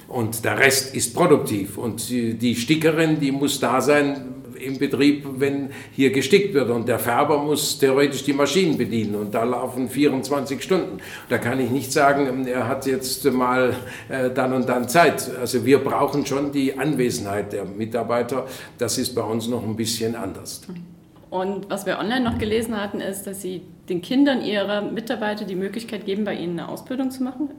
Und 0.09 0.45
der 0.45 0.59
Rest 0.59 0.95
ist 0.95 1.15
produktiv. 1.15 1.79
Und 1.79 2.09
die 2.09 2.55
Stickerin, 2.55 3.19
die 3.19 3.33
muss 3.33 3.59
da 3.59 3.81
sein, 3.81 4.37
im 4.57 4.79
Betrieb, 4.79 5.27
wenn 5.39 5.71
hier 5.93 6.11
gestickt 6.11 6.55
wird. 6.55 6.71
Und 6.71 6.89
der 6.89 6.99
Färber 6.99 7.39
muss 7.43 7.79
theoretisch 7.79 8.25
die 8.25 8.33
Maschinen 8.33 8.77
bedienen 8.77 9.15
und 9.15 9.35
da 9.35 9.45
laufen 9.45 9.89
24 9.89 10.63
Stunden. 10.63 10.99
Da 11.29 11.39
kann 11.39 11.61
ich 11.61 11.71
nicht 11.71 11.93
sagen, 11.93 12.47
er 12.47 12.69
hat 12.69 12.87
jetzt 12.87 13.25
mal 13.33 13.75
äh, 14.09 14.31
dann 14.31 14.53
und 14.53 14.69
dann 14.69 14.89
Zeit. 14.89 15.31
Also 15.41 15.65
wir 15.65 15.79
brauchen 15.79 16.27
schon 16.27 16.53
die 16.53 16.79
Anwesenheit 16.79 17.53
der 17.53 17.65
Mitarbeiter. 17.65 18.47
Das 18.79 18.99
ist 18.99 19.15
bei 19.15 19.23
uns 19.23 19.49
noch 19.49 19.63
ein 19.63 19.77
bisschen 19.77 20.15
anders. 20.15 20.63
Und 21.31 21.69
was 21.69 21.87
wir 21.87 21.99
online 21.99 22.25
noch 22.25 22.39
gelesen 22.39 22.81
hatten, 22.81 23.01
ist, 23.01 23.27
dass 23.27 23.43
Sie 23.43 23.63
den 23.89 24.01
Kindern 24.01 24.43
Ihrer 24.43 24.83
Mitarbeiter 24.83 25.45
die 25.45 25.57
Möglichkeit 25.57 26.07
geben, 26.07 26.25
bei 26.25 26.35
Ihnen 26.35 26.59
eine 26.59 26.69
Ausbildung 26.69 27.11
zu 27.11 27.23
machen. 27.23 27.51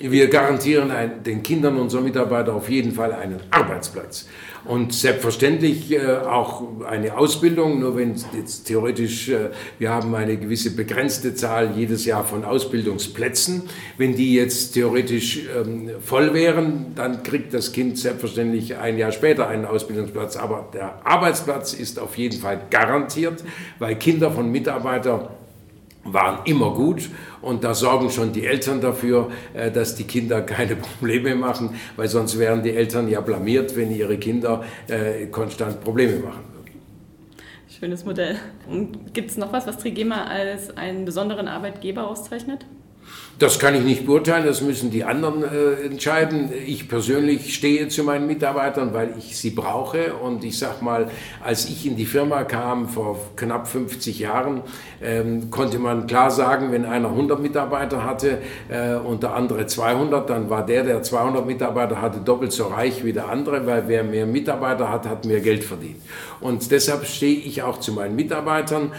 Wir 0.00 0.28
garantieren 0.28 0.92
den 1.26 1.42
Kindern 1.42 1.76
unserer 1.76 2.02
Mitarbeiter 2.02 2.54
auf 2.54 2.70
jeden 2.70 2.92
Fall 2.92 3.12
einen 3.12 3.40
Arbeitsplatz. 3.50 4.28
Und 4.64 4.92
selbstverständlich 4.92 5.92
äh, 5.92 6.16
auch 6.16 6.84
eine 6.84 7.16
Ausbildung, 7.16 7.80
nur 7.80 7.96
wenn 7.96 8.14
jetzt 8.36 8.64
theoretisch, 8.64 9.28
äh, 9.28 9.50
wir 9.78 9.90
haben 9.90 10.14
eine 10.14 10.36
gewisse 10.36 10.74
begrenzte 10.74 11.34
Zahl 11.34 11.72
jedes 11.76 12.04
Jahr 12.04 12.24
von 12.24 12.44
Ausbildungsplätzen. 12.44 13.62
Wenn 13.96 14.16
die 14.16 14.34
jetzt 14.34 14.72
theoretisch 14.72 15.40
ähm, 15.56 15.90
voll 16.00 16.34
wären, 16.34 16.92
dann 16.94 17.22
kriegt 17.22 17.54
das 17.54 17.72
Kind 17.72 17.98
selbstverständlich 17.98 18.76
ein 18.76 18.98
Jahr 18.98 19.12
später 19.12 19.48
einen 19.48 19.64
Ausbildungsplatz. 19.64 20.36
Aber 20.36 20.68
der 20.72 21.06
Arbeitsplatz 21.06 21.72
ist 21.72 21.98
auf 21.98 22.18
jeden 22.18 22.38
Fall 22.38 22.60
garantiert, 22.70 23.44
weil 23.78 23.96
Kinder 23.96 24.30
von 24.30 24.50
Mitarbeitern 24.50 25.28
waren 26.12 26.40
immer 26.44 26.72
gut 26.72 27.10
und 27.42 27.64
da 27.64 27.74
sorgen 27.74 28.10
schon 28.10 28.32
die 28.32 28.46
Eltern 28.46 28.80
dafür, 28.80 29.30
äh, 29.54 29.70
dass 29.70 29.94
die 29.94 30.04
Kinder 30.04 30.40
keine 30.56 30.76
Probleme 30.76 31.34
machen, 31.34 31.76
weil 31.96 32.08
sonst 32.08 32.38
wären 32.38 32.62
die 32.62 32.74
Eltern 32.74 33.08
ja 33.08 33.20
blamiert, 33.20 33.76
wenn 33.76 33.90
ihre 33.90 34.18
Kinder 34.18 34.64
äh, 34.88 35.26
konstant 35.26 35.80
Probleme 35.82 36.18
machen 36.18 36.44
würden. 36.52 36.58
Schönes 37.68 38.04
Modell. 38.04 38.36
Gibt 39.12 39.30
es 39.30 39.36
noch 39.36 39.52
was, 39.52 39.66
was 39.66 39.78
Trigema 39.78 40.24
als 40.24 40.76
einen 40.76 41.04
besonderen 41.04 41.46
Arbeitgeber 41.46 42.08
auszeichnet? 42.08 42.66
Das 43.38 43.60
kann 43.60 43.76
ich 43.76 43.84
nicht 43.84 44.04
beurteilen, 44.04 44.44
das 44.44 44.62
müssen 44.62 44.90
die 44.90 45.04
anderen 45.04 45.44
äh, 45.44 45.86
entscheiden. 45.86 46.50
Ich 46.66 46.88
persönlich 46.88 47.54
stehe 47.54 47.86
zu 47.86 48.02
meinen 48.02 48.26
Mitarbeitern, 48.26 48.92
weil 48.92 49.14
ich 49.16 49.38
sie 49.38 49.50
brauche. 49.50 50.14
Und 50.14 50.42
ich 50.42 50.58
sag 50.58 50.82
mal, 50.82 51.08
als 51.44 51.68
ich 51.68 51.86
in 51.86 51.94
die 51.94 52.04
Firma 52.04 52.42
kam 52.42 52.88
vor 52.88 53.16
knapp 53.36 53.68
50 53.68 54.18
Jahren, 54.18 54.62
ähm, 55.00 55.50
konnte 55.52 55.78
man 55.78 56.08
klar 56.08 56.32
sagen, 56.32 56.72
wenn 56.72 56.84
einer 56.84 57.10
100 57.10 57.40
Mitarbeiter 57.40 58.04
hatte 58.04 58.38
äh, 58.70 58.96
und 58.96 59.22
der 59.22 59.34
andere 59.34 59.66
200, 59.66 60.28
dann 60.28 60.50
war 60.50 60.66
der, 60.66 60.82
der 60.82 61.04
200 61.04 61.46
Mitarbeiter 61.46 62.02
hatte, 62.02 62.18
doppelt 62.18 62.50
so 62.50 62.64
reich 62.64 63.04
wie 63.04 63.12
der 63.12 63.28
andere, 63.28 63.64
weil 63.66 63.84
wer 63.86 64.02
mehr 64.02 64.26
Mitarbeiter 64.26 64.90
hat, 64.90 65.06
hat 65.06 65.26
mehr 65.26 65.40
Geld 65.40 65.62
verdient. 65.62 66.02
Und 66.40 66.72
deshalb 66.72 67.06
stehe 67.06 67.38
ich 67.38 67.62
auch 67.62 67.78
zu 67.78 67.92
meinen 67.92 68.16
Mitarbeitern. 68.16 68.92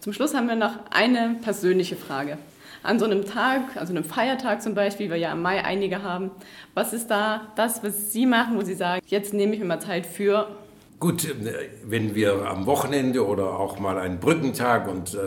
Zum 0.00 0.12
Schluss 0.12 0.34
haben 0.34 0.48
wir 0.48 0.56
noch 0.56 0.80
eine 0.90 1.36
persönliche 1.40 1.94
Frage 1.94 2.38
an 2.84 2.98
so 2.98 3.06
einem 3.06 3.24
Tag, 3.24 3.76
also 3.76 3.92
einem 3.92 4.04
Feiertag 4.04 4.62
zum 4.62 4.74
Beispiel, 4.74 5.06
wie 5.06 5.10
wir 5.10 5.16
ja 5.16 5.32
im 5.32 5.42
Mai 5.42 5.64
einige 5.64 6.02
haben, 6.02 6.30
was 6.74 6.92
ist 6.92 7.10
da 7.10 7.48
das, 7.56 7.82
was 7.82 8.12
Sie 8.12 8.26
machen, 8.26 8.56
wo 8.56 8.62
Sie 8.62 8.74
sagen, 8.74 9.02
jetzt 9.06 9.32
nehme 9.32 9.54
ich 9.54 9.60
mir 9.60 9.64
mal 9.64 9.80
Zeit 9.80 10.06
für 10.06 10.48
Gut, 11.04 11.26
äh, 11.26 11.68
wenn 11.86 12.14
wir 12.14 12.48
am 12.48 12.64
Wochenende 12.64 13.26
oder 13.26 13.58
auch 13.60 13.78
mal 13.78 13.98
einen 13.98 14.20
Brückentag 14.20 14.88
und 14.88 15.12
äh, 15.12 15.18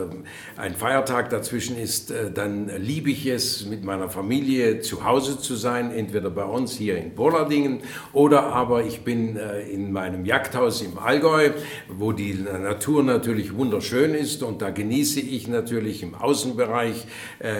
ein 0.60 0.74
Feiertag 0.74 1.30
dazwischen 1.30 1.78
ist, 1.78 2.10
äh, 2.10 2.32
dann 2.32 2.68
liebe 2.78 3.10
ich 3.12 3.26
es, 3.26 3.64
mit 3.64 3.84
meiner 3.84 4.08
Familie 4.08 4.80
zu 4.80 5.04
Hause 5.04 5.38
zu 5.38 5.54
sein, 5.54 5.92
entweder 5.92 6.30
bei 6.30 6.42
uns 6.42 6.72
hier 6.72 6.98
in 6.98 7.14
Bollardingen 7.14 7.78
oder 8.12 8.46
aber 8.46 8.86
ich 8.86 9.02
bin 9.02 9.38
in 9.70 9.92
meinem 9.92 10.24
Jagdhaus 10.24 10.82
im 10.82 10.98
Allgäu, 10.98 11.50
wo 11.88 12.10
die 12.10 12.34
Natur 12.34 13.04
natürlich 13.04 13.54
wunderschön 13.56 14.14
ist 14.14 14.42
und 14.42 14.60
da 14.62 14.70
genieße 14.70 15.20
ich 15.20 15.46
natürlich 15.46 16.02
im 16.02 16.14
Außenbereich 16.14 17.06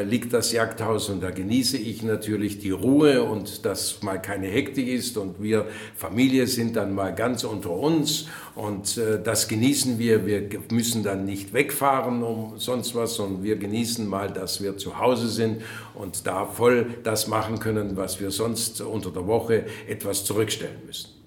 liegt 0.04 0.32
das 0.32 0.52
Jagdhaus 0.52 1.08
und 1.08 1.22
da 1.22 1.30
genieße 1.30 1.76
ich 1.76 2.02
natürlich 2.02 2.58
die 2.58 2.70
Ruhe 2.70 3.22
und 3.22 3.64
dass 3.64 4.02
mal 4.02 4.20
keine 4.20 4.48
Hektik 4.48 4.88
ist 4.88 5.16
und 5.16 5.40
wir 5.40 5.66
Familie 5.94 6.46
sind 6.46 6.76
dann 6.76 6.94
mal 6.94 7.14
ganz 7.14 7.44
unter 7.44 7.70
uns 7.70 8.07
uns 8.08 8.26
und 8.54 8.96
äh, 8.98 9.22
das 9.22 9.48
genießen 9.48 9.98
wir. 9.98 10.26
Wir 10.26 10.48
müssen 10.70 11.02
dann 11.02 11.24
nicht 11.24 11.52
wegfahren 11.52 12.22
um 12.22 12.58
sonst 12.58 12.94
was, 12.94 13.14
sondern 13.14 13.42
wir 13.42 13.56
genießen 13.56 14.06
mal, 14.06 14.30
dass 14.32 14.62
wir 14.62 14.76
zu 14.76 14.98
Hause 14.98 15.28
sind 15.28 15.62
und 15.94 16.26
da 16.26 16.46
voll 16.46 16.86
das 17.04 17.28
machen 17.28 17.58
können, 17.58 17.96
was 17.96 18.20
wir 18.20 18.30
sonst 18.30 18.80
unter 18.80 19.10
der 19.10 19.26
Woche 19.26 19.66
etwas 19.86 20.24
zurückstellen 20.24 20.80
müssen. 20.86 21.17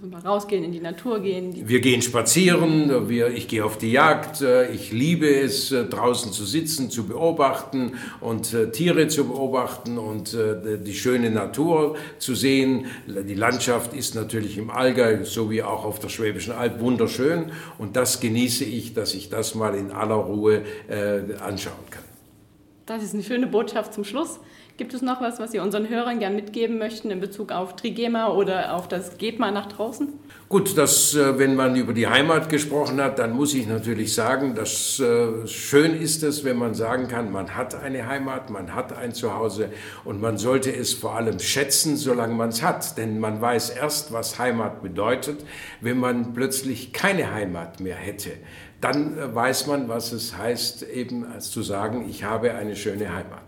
Mal 0.00 0.20
rausgehen, 0.20 0.62
in 0.62 0.70
die 0.70 0.78
Natur 0.78 1.18
gehen. 1.18 1.52
Die 1.52 1.68
wir 1.68 1.80
gehen 1.80 2.02
spazieren, 2.02 3.08
wir, 3.08 3.30
ich 3.30 3.48
gehe 3.48 3.64
auf 3.64 3.78
die 3.78 3.90
Jagd. 3.90 4.40
Äh, 4.42 4.70
ich 4.70 4.92
liebe 4.92 5.28
es, 5.28 5.72
äh, 5.72 5.86
draußen 5.86 6.30
zu 6.30 6.44
sitzen, 6.44 6.88
zu 6.88 7.08
beobachten 7.08 7.94
und 8.20 8.54
äh, 8.54 8.70
Tiere 8.70 9.08
zu 9.08 9.26
beobachten 9.26 9.98
und 9.98 10.36
die 10.38 10.94
schöne 10.94 11.30
Natur 11.30 11.96
zu 12.18 12.34
sehen. 12.34 12.86
Die 13.06 13.34
Landschaft 13.34 13.92
ist 13.92 14.14
natürlich 14.14 14.56
im 14.56 14.70
Allgäu, 14.70 15.24
so 15.24 15.50
wie 15.50 15.62
auch 15.62 15.84
auf 15.84 15.98
der 15.98 16.10
Schwäbischen 16.10 16.52
Alb, 16.52 16.80
wunderschön. 16.80 17.50
Und 17.78 17.96
das 17.96 18.20
genieße 18.20 18.64
ich, 18.64 18.94
dass 18.94 19.14
ich 19.14 19.30
das 19.30 19.54
mal 19.54 19.74
in 19.74 19.90
aller 19.90 20.14
Ruhe 20.14 20.62
anschauen 21.40 21.74
kann. 21.90 22.17
Das 22.88 23.02
ist 23.02 23.12
eine 23.12 23.22
schöne 23.22 23.46
Botschaft 23.46 23.92
zum 23.92 24.02
Schluss. 24.02 24.40
Gibt 24.78 24.94
es 24.94 25.02
noch 25.02 25.20
was, 25.20 25.38
was 25.38 25.50
Sie 25.52 25.58
unseren 25.58 25.90
Hörern 25.90 26.20
gern 26.20 26.34
mitgeben 26.34 26.78
möchten 26.78 27.10
in 27.10 27.20
Bezug 27.20 27.52
auf 27.52 27.76
Trigema 27.76 28.28
oder 28.28 28.74
auf 28.74 28.88
das 28.88 29.18
Gebma 29.18 29.50
nach 29.50 29.66
draußen? 29.66 30.08
Gut, 30.48 30.78
dass, 30.78 31.14
äh, 31.14 31.38
wenn 31.38 31.54
man 31.54 31.76
über 31.76 31.92
die 31.92 32.06
Heimat 32.06 32.48
gesprochen 32.48 32.98
hat, 33.02 33.18
dann 33.18 33.32
muss 33.32 33.52
ich 33.52 33.66
natürlich 33.66 34.14
sagen, 34.14 34.54
dass 34.54 35.00
äh, 35.00 35.46
schön 35.46 36.00
ist 36.00 36.22
es, 36.22 36.44
wenn 36.44 36.56
man 36.56 36.72
sagen 36.72 37.08
kann, 37.08 37.30
man 37.30 37.56
hat 37.56 37.74
eine 37.74 38.06
Heimat, 38.06 38.48
man 38.48 38.74
hat 38.74 38.96
ein 38.96 39.12
Zuhause 39.12 39.68
und 40.04 40.22
man 40.22 40.38
sollte 40.38 40.74
es 40.74 40.94
vor 40.94 41.14
allem 41.16 41.40
schätzen, 41.40 41.96
solange 41.96 42.34
man 42.34 42.48
es 42.48 42.62
hat. 42.62 42.96
Denn 42.96 43.20
man 43.20 43.42
weiß 43.42 43.70
erst, 43.70 44.14
was 44.14 44.38
Heimat 44.38 44.80
bedeutet, 44.80 45.44
wenn 45.82 45.98
man 45.98 46.32
plötzlich 46.32 46.94
keine 46.94 47.34
Heimat 47.34 47.80
mehr 47.80 47.96
hätte. 47.96 48.30
Dann 48.80 49.18
äh, 49.18 49.34
weiß 49.34 49.66
man, 49.66 49.88
was 49.88 50.12
es 50.12 50.36
heißt, 50.36 50.82
eben 50.84 51.24
als 51.26 51.50
zu 51.50 51.62
sagen, 51.62 52.08
ich 52.08 52.24
habe 52.24 52.52
eine 52.54 52.76
schöne 52.76 53.12
Heimat. 53.12 53.42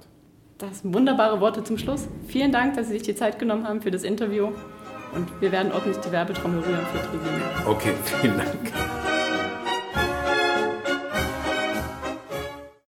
Das 0.59 0.81
sind 0.81 0.93
wunderbare 0.93 1.41
Worte 1.41 1.65
zum 1.65 1.79
Schluss. 1.79 2.07
Vielen 2.27 2.53
Dank, 2.53 2.77
dass 2.77 2.89
Sie 2.89 2.95
sich 2.95 3.03
die 3.03 3.15
Zeit 3.15 3.39
genommen 3.39 3.67
haben 3.67 3.81
für 3.81 3.91
das 3.91 4.03
Interview. 4.03 4.51
Und 5.15 5.29
wir 5.41 5.51
werden 5.53 5.73
ordentlich 5.73 5.97
die 5.99 6.13
Werbetrommel 6.13 6.61
rühren 6.61 6.87
für 6.93 6.99
Trivien. 6.99 7.43
Okay, 7.67 7.95
vielen 8.21 8.37
Dank. 8.37 9.10